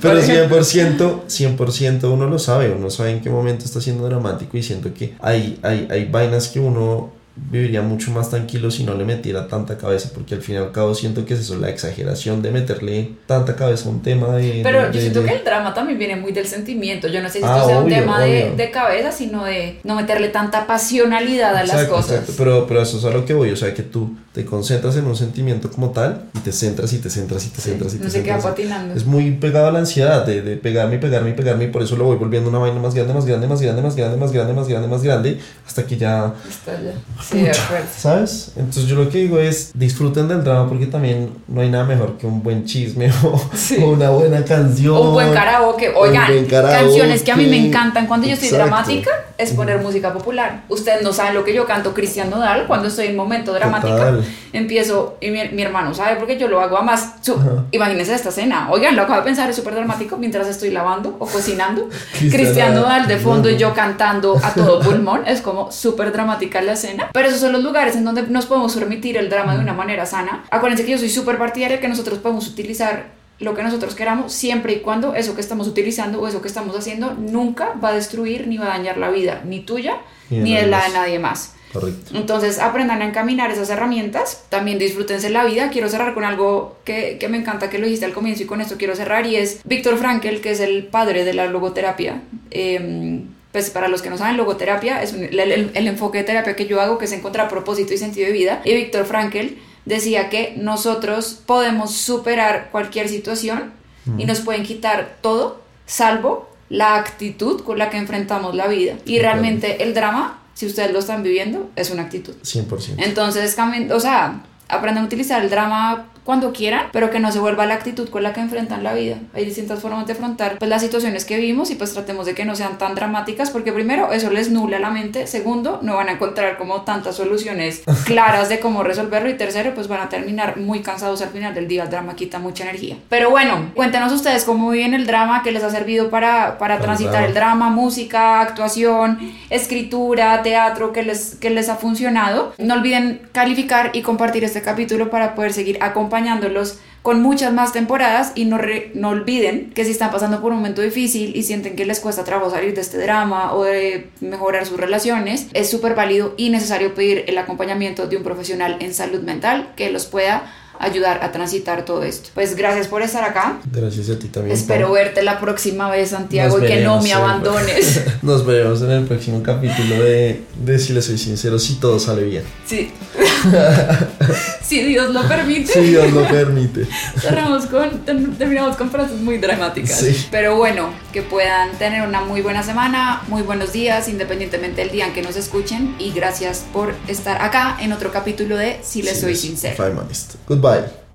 Pero 0.00 0.20
100%, 0.20 1.26
100% 1.26 2.12
uno 2.12 2.26
lo 2.26 2.38
sabe. 2.38 2.70
Uno 2.70 2.90
sabe 2.90 3.12
en 3.12 3.20
qué 3.20 3.30
momento 3.30 3.64
está 3.64 3.80
siendo 3.80 4.04
dramático. 4.06 4.56
Y 4.56 4.62
siento 4.62 4.92
que 4.92 5.14
hay, 5.20 5.58
hay, 5.62 5.88
hay 5.90 6.04
vainas 6.06 6.48
que 6.48 6.60
uno 6.60 7.12
viviría 7.36 7.82
mucho 7.82 8.10
más 8.10 8.30
tranquilo 8.30 8.70
si 8.70 8.82
no 8.84 8.94
le 8.94 9.04
metiera 9.04 9.46
tanta 9.46 9.76
cabeza. 9.76 10.10
Porque 10.14 10.34
al 10.34 10.42
fin 10.42 10.54
y 10.54 10.58
al 10.58 10.72
cabo 10.72 10.94
siento 10.94 11.24
que 11.26 11.34
es 11.34 11.40
eso, 11.40 11.56
la 11.56 11.68
exageración 11.68 12.40
de 12.42 12.50
meterle 12.50 13.10
tanta 13.26 13.54
cabeza 13.56 13.88
a 13.88 13.92
un 13.92 14.00
tema 14.02 14.34
de. 14.36 14.60
Pero 14.62 14.86
de- 14.86 14.92
yo 14.94 15.00
siento 15.00 15.20
de- 15.22 15.28
que 15.28 15.34
el 15.36 15.44
drama 15.44 15.74
también 15.74 15.98
viene 15.98 16.16
muy 16.16 16.32
del 16.32 16.46
sentimiento. 16.46 17.08
Yo 17.08 17.20
no 17.22 17.28
sé 17.28 17.38
si 17.40 17.44
Ah, 17.44 17.56
esto 17.56 17.68
sea 17.68 17.78
un 17.80 17.88
tema 17.88 18.20
de, 18.20 18.52
de 18.56 18.70
cabeza, 18.70 19.12
sino 19.12 19.44
de 19.44 19.78
no 19.84 19.94
meterle 19.96 20.28
tanta 20.28 20.66
pasionalidad 20.66 21.54
a 21.56 21.64
las 21.64 21.84
cosas. 21.84 22.10
exacto. 22.12 22.32
Pero, 22.38 22.66
pero 22.66 22.82
eso 22.82 22.98
es 22.98 23.04
a 23.04 23.10
lo 23.10 23.24
que 23.24 23.34
voy, 23.34 23.50
o 23.50 23.56
sea, 23.56 23.72
que 23.74 23.82
tú 23.82 24.16
te 24.36 24.44
concentras 24.44 24.94
en 24.96 25.06
un 25.06 25.16
sentimiento 25.16 25.70
como 25.70 25.92
tal 25.92 26.26
y 26.34 26.40
te 26.40 26.52
centras 26.52 26.92
y 26.92 26.98
te 26.98 27.08
centras 27.08 27.46
y 27.46 27.48
te 27.48 27.62
Sí, 27.62 27.70
centras 27.70 27.94
y 27.94 27.96
te 27.96 28.04
no 28.04 28.10
se 28.10 28.22
queda 28.22 28.38
patinando. 28.38 28.92
Es 28.94 29.06
muy 29.06 29.30
pegado 29.30 29.68
a 29.68 29.72
la 29.72 29.78
ansiedad 29.78 30.26
de, 30.26 30.42
de 30.42 30.58
pegarme 30.58 30.96
y 30.96 30.98
pegarme 30.98 31.30
y 31.30 31.32
pegarme 31.32 31.64
y 31.64 31.68
por 31.68 31.82
eso 31.82 31.96
lo 31.96 32.04
voy 32.04 32.18
volviendo 32.18 32.50
una 32.50 32.58
vaina 32.58 32.78
más 32.78 32.94
grande, 32.94 33.14
más 33.14 33.24
grande, 33.24 33.46
más 33.46 33.62
grande, 33.62 33.80
más 33.80 33.96
grande, 33.96 34.16
más 34.18 34.32
grande, 34.34 34.52
más 34.52 34.68
grande, 34.68 34.88
más 34.88 35.02
grande, 35.02 35.40
hasta 35.66 35.86
que 35.86 35.96
ya, 35.96 36.34
Está 36.46 36.72
ya. 36.72 36.92
Sí, 37.24 37.40
de 37.44 37.50
acuerdo. 37.50 37.86
¿sabes? 37.96 38.52
Entonces 38.56 38.84
yo 38.84 38.96
lo 38.96 39.08
que 39.08 39.16
digo 39.20 39.38
es, 39.38 39.70
disfruten 39.72 40.28
del 40.28 40.44
drama 40.44 40.68
porque 40.68 40.84
también 40.84 41.30
no 41.48 41.62
hay 41.62 41.70
nada 41.70 41.84
mejor 41.84 42.18
que 42.18 42.26
un 42.26 42.42
buen 42.42 42.66
chisme 42.66 43.10
o, 43.24 43.40
Sí. 43.54 43.78
o 43.82 43.92
una 43.92 44.10
buena 44.10 44.44
canción. 44.44 44.98
Un 44.98 45.12
buen 45.14 45.32
karaoke. 45.32 45.94
Oigan, 45.96 46.30
buen 46.30 46.44
karaoke. 46.44 46.78
canciones 46.84 47.22
que 47.22 47.32
a 47.32 47.36
mí 47.36 47.46
me 47.46 47.68
encantan 47.68 48.06
cuando 48.06 48.26
yo 48.26 48.34
estoy 48.34 48.48
Exacto. 48.48 48.66
dramática 48.66 49.10
es 49.38 49.52
poner 49.52 49.80
música 49.80 50.12
popular. 50.12 50.64
Ustedes 50.68 51.02
no 51.02 51.14
saben 51.14 51.32
lo 51.32 51.42
que 51.42 51.54
yo 51.54 51.64
canto 51.64 51.94
Cristian 51.94 52.28
Nodal 52.28 52.66
cuando 52.66 52.88
estoy 52.88 53.06
en 53.06 53.16
momento 53.16 53.54
dramática. 53.54 53.96
Total. 53.96 54.24
Empiezo, 54.52 55.16
y 55.20 55.30
mi, 55.30 55.40
mi 55.50 55.62
hermano 55.62 55.92
sabe 55.94 56.16
porque 56.16 56.38
yo 56.38 56.48
lo 56.48 56.60
hago. 56.60 56.76
Además, 56.76 57.14
su- 57.20 57.36
imagínense 57.72 58.14
esta 58.14 58.28
escena. 58.30 58.68
Oigan, 58.70 58.96
lo 58.96 59.02
acabo 59.02 59.18
de 59.20 59.24
pensar, 59.24 59.50
es 59.50 59.56
súper 59.56 59.74
dramático 59.74 60.16
mientras 60.16 60.46
estoy 60.48 60.70
lavando 60.70 61.16
o 61.18 61.26
cocinando. 61.26 61.88
Cristian 62.12 62.30
Cristian 62.30 62.74
Nodal. 62.74 62.82
Nodal 63.02 63.08
de 63.08 63.18
fondo 63.18 63.50
y 63.50 63.56
yo 63.56 63.74
cantando 63.74 64.38
a 64.42 64.52
todo 64.54 64.80
pulmón. 64.84 65.22
Es 65.26 65.40
como 65.42 65.70
súper 65.72 66.12
dramática 66.12 66.60
la 66.62 66.72
escena. 66.72 67.10
Pero 67.12 67.28
esos 67.28 67.40
son 67.40 67.52
los 67.52 67.62
lugares 67.62 67.96
en 67.96 68.04
donde 68.04 68.22
nos 68.22 68.46
podemos 68.46 68.74
permitir 68.74 69.16
el 69.16 69.28
drama 69.28 69.54
de 69.54 69.60
una 69.60 69.72
manera 69.72 70.06
sana. 70.06 70.44
Acuérdense 70.50 70.84
que 70.84 70.92
yo 70.92 70.98
soy 70.98 71.10
súper 71.10 71.38
partidaria 71.38 71.80
que 71.80 71.88
nosotros 71.88 72.18
podemos 72.18 72.46
utilizar 72.48 73.14
lo 73.38 73.54
que 73.54 73.62
nosotros 73.62 73.94
queramos 73.94 74.32
siempre 74.32 74.72
y 74.72 74.76
cuando 74.80 75.14
eso 75.14 75.34
que 75.34 75.42
estamos 75.42 75.68
utilizando 75.68 76.22
o 76.22 76.26
eso 76.26 76.40
que 76.40 76.48
estamos 76.48 76.74
haciendo 76.74 77.12
nunca 77.18 77.74
va 77.84 77.90
a 77.90 77.92
destruir 77.92 78.46
ni 78.48 78.56
va 78.56 78.64
a 78.64 78.68
dañar 78.68 78.96
la 78.96 79.10
vida 79.10 79.42
ni 79.44 79.60
tuya 79.60 79.96
Ni 80.30 80.38
de 80.38 80.42
ni 80.44 80.54
de 80.56 80.66
la 80.68 80.84
de 80.84 80.88
nadie 80.94 81.18
más. 81.18 81.52
Correcto. 81.80 82.12
Entonces 82.16 82.58
aprendan 82.58 83.02
a 83.02 83.06
encaminar 83.06 83.50
esas 83.50 83.70
herramientas, 83.70 84.44
también 84.48 84.78
disfrútense 84.78 85.30
la 85.30 85.44
vida. 85.44 85.70
Quiero 85.70 85.88
cerrar 85.88 86.14
con 86.14 86.24
algo 86.24 86.76
que, 86.84 87.16
que 87.18 87.28
me 87.28 87.36
encanta 87.38 87.70
que 87.70 87.78
lo 87.78 87.84
dijiste 87.86 88.04
al 88.06 88.12
comienzo 88.12 88.42
y 88.42 88.46
con 88.46 88.60
esto 88.60 88.76
quiero 88.78 88.94
cerrar 88.96 89.26
y 89.26 89.36
es 89.36 89.60
Víctor 89.64 89.96
Frankel, 89.98 90.40
que 90.40 90.50
es 90.52 90.60
el 90.60 90.84
padre 90.86 91.24
de 91.24 91.34
la 91.34 91.46
logoterapia. 91.46 92.22
Eh, 92.50 93.20
pues 93.52 93.70
para 93.70 93.88
los 93.88 94.02
que 94.02 94.10
no 94.10 94.18
saben, 94.18 94.36
logoterapia 94.36 95.02
es 95.02 95.12
un- 95.14 95.24
el, 95.24 95.38
el- 95.40 95.70
el 95.72 95.86
enfoque 95.88 96.18
de 96.18 96.24
terapia 96.24 96.54
que 96.56 96.66
yo 96.66 96.80
hago, 96.80 96.98
que 96.98 97.06
es 97.06 97.12
encontrar 97.12 97.48
propósito 97.48 97.94
y 97.94 97.98
sentido 97.98 98.26
de 98.26 98.32
vida. 98.32 98.60
Y 98.64 98.74
Víctor 98.74 99.06
Frankel 99.06 99.58
decía 99.86 100.28
que 100.28 100.54
nosotros 100.58 101.40
podemos 101.46 101.94
superar 101.94 102.68
cualquier 102.72 103.08
situación 103.08 103.72
y 104.18 104.24
nos 104.26 104.40
pueden 104.40 104.62
quitar 104.62 105.16
todo, 105.20 105.60
salvo 105.86 106.48
la 106.68 106.96
actitud 106.96 107.62
con 107.62 107.78
la 107.78 107.88
que 107.90 107.96
enfrentamos 107.96 108.54
la 108.54 108.66
vida. 108.66 108.94
Y 109.06 109.18
realmente 109.20 109.82
el 109.82 109.94
drama, 109.94 110.40
si 110.56 110.64
ustedes 110.64 110.90
lo 110.90 111.00
están 111.00 111.22
viviendo, 111.22 111.70
es 111.76 111.90
una 111.90 112.04
actitud. 112.04 112.34
100%. 112.42 112.94
Entonces, 112.96 113.54
o 113.92 114.00
sea, 114.00 114.42
aprendan 114.68 115.04
a 115.04 115.06
utilizar 115.06 115.42
el 115.42 115.50
drama 115.50 116.06
cuando 116.26 116.52
quieran, 116.52 116.88
pero 116.92 117.08
que 117.08 117.20
no 117.20 117.30
se 117.30 117.38
vuelva 117.38 117.66
la 117.66 117.74
actitud 117.74 118.08
con 118.08 118.24
la 118.24 118.32
que 118.32 118.40
enfrentan 118.40 118.82
la 118.82 118.94
vida. 118.94 119.16
Hay 119.32 119.44
distintas 119.44 119.80
formas 119.80 120.06
de 120.06 120.12
afrontar 120.12 120.58
pues, 120.58 120.68
las 120.68 120.82
situaciones 120.82 121.24
que 121.24 121.36
vivimos 121.36 121.70
y 121.70 121.76
pues 121.76 121.94
tratemos 121.94 122.26
de 122.26 122.34
que 122.34 122.44
no 122.44 122.56
sean 122.56 122.78
tan 122.78 122.96
dramáticas 122.96 123.50
porque 123.50 123.72
primero 123.72 124.12
eso 124.12 124.28
les 124.30 124.50
nula 124.50 124.80
la 124.80 124.90
mente, 124.90 125.28
segundo 125.28 125.78
no 125.82 125.94
van 125.94 126.08
a 126.08 126.12
encontrar 126.12 126.58
como 126.58 126.82
tantas 126.82 127.14
soluciones 127.14 127.84
claras 128.04 128.48
de 128.48 128.58
cómo 128.58 128.82
resolverlo 128.82 129.30
y 129.30 129.34
tercero 129.34 129.72
pues 129.74 129.86
van 129.86 130.00
a 130.00 130.08
terminar 130.08 130.56
muy 130.56 130.80
cansados 130.80 131.22
al 131.22 131.28
final 131.28 131.54
del 131.54 131.68
día, 131.68 131.84
el 131.84 131.90
drama 131.90 132.16
quita 132.16 132.40
mucha 132.40 132.64
energía. 132.64 132.96
Pero 133.08 133.30
bueno, 133.30 133.70
cuéntenos 133.74 134.12
ustedes 134.12 134.44
cómo 134.44 134.70
viven 134.70 134.94
el 134.94 135.06
drama, 135.06 135.44
qué 135.44 135.52
les 135.52 135.62
ha 135.62 135.70
servido 135.70 136.10
para, 136.10 136.58
para 136.58 136.80
transitar 136.80 137.22
el 137.22 137.34
drama, 137.34 137.70
música, 137.70 138.40
actuación, 138.40 139.18
escritura, 139.48 140.42
teatro, 140.42 140.92
que 140.92 141.04
les, 141.04 141.36
que 141.36 141.50
les 141.50 141.68
ha 141.68 141.76
funcionado. 141.76 142.52
No 142.58 142.74
olviden 142.74 143.20
calificar 143.30 143.90
y 143.92 144.02
compartir 144.02 144.42
este 144.42 144.62
capítulo 144.62 145.08
para 145.08 145.36
poder 145.36 145.52
seguir 145.52 145.78
acompañándolos 146.16 146.78
con 147.02 147.22
muchas 147.22 147.52
más 147.52 147.72
temporadas 147.72 148.32
y 148.34 148.46
no, 148.46 148.58
no 148.94 149.10
olviden 149.10 149.70
que 149.74 149.84
si 149.84 149.92
están 149.92 150.10
pasando 150.10 150.40
por 150.40 150.50
un 150.50 150.58
momento 150.58 150.82
difícil 150.82 151.36
y 151.36 151.42
sienten 151.44 151.76
que 151.76 151.84
les 151.84 152.00
cuesta 152.00 152.24
trabajo 152.24 152.50
salir 152.50 152.74
de 152.74 152.80
este 152.80 152.98
drama 152.98 153.52
o 153.52 153.64
de 153.64 154.08
mejorar 154.20 154.66
sus 154.66 154.76
relaciones, 154.76 155.46
es 155.52 155.70
súper 155.70 155.94
válido 155.94 156.34
y 156.36 156.50
necesario 156.50 156.94
pedir 156.94 157.24
el 157.28 157.38
acompañamiento 157.38 158.08
de 158.08 158.16
un 158.16 158.24
profesional 158.24 158.78
en 158.80 158.92
salud 158.92 159.20
mental 159.20 159.72
que 159.76 159.90
los 159.90 160.06
pueda 160.06 160.52
ayudar 160.80 161.20
a 161.22 161.32
transitar 161.32 161.84
todo 161.84 162.02
esto. 162.02 162.30
Pues 162.34 162.56
gracias 162.56 162.88
por 162.88 163.02
estar 163.02 163.24
acá. 163.24 163.58
Gracias 163.72 164.08
a 164.10 164.18
ti 164.18 164.28
también. 164.28 164.56
Espero 164.56 164.90
verte 164.92 165.22
la 165.22 165.40
próxima 165.40 165.90
vez, 165.90 166.10
Santiago, 166.10 166.58
y 166.62 166.66
que 166.66 166.80
no 166.82 167.00
me 167.00 167.10
el- 167.10 167.16
abandones. 167.16 168.00
Nos 168.22 168.44
veremos 168.46 168.82
en 168.82 168.90
el 168.90 169.04
próximo 169.04 169.42
capítulo 169.42 170.02
de, 170.02 170.42
de 170.64 170.78
Si 170.78 170.92
les 170.92 171.04
soy 171.04 171.18
sincero, 171.18 171.58
si 171.58 171.74
todo 171.76 171.98
sale 171.98 172.24
bien. 172.24 172.44
Sí. 172.66 172.90
si 174.62 174.82
Dios 174.84 175.12
lo 175.12 175.26
permite. 175.28 175.72
Si 175.72 175.80
Dios 175.80 176.12
lo 176.12 176.26
permite. 176.28 176.86
Cerramos 177.20 177.66
con, 177.66 178.04
ter- 178.04 178.36
terminamos 178.38 178.76
con 178.76 178.90
frases 178.90 179.20
muy 179.20 179.38
dramáticas. 179.38 179.98
Sí. 180.00 180.26
Pero 180.30 180.56
bueno, 180.56 180.90
que 181.12 181.22
puedan 181.22 181.70
tener 181.78 182.06
una 182.06 182.20
muy 182.22 182.42
buena 182.42 182.62
semana, 182.62 183.22
muy 183.28 183.42
buenos 183.42 183.72
días, 183.72 184.08
independientemente 184.08 184.80
del 184.82 184.90
día 184.90 185.06
en 185.06 185.12
que 185.12 185.22
nos 185.22 185.36
escuchen. 185.36 185.94
Y 185.98 186.12
gracias 186.12 186.64
por 186.72 186.94
estar 187.08 187.40
acá 187.42 187.76
en 187.80 187.92
otro 187.92 188.10
capítulo 188.12 188.56
de 188.56 188.80
Si 188.82 189.02
les 189.02 189.14
Si 189.14 189.20
soy 189.20 189.30
les- 189.32 189.40
sincero. 189.40 189.84
honest. 190.00 190.34
Goodbye. 190.66 190.96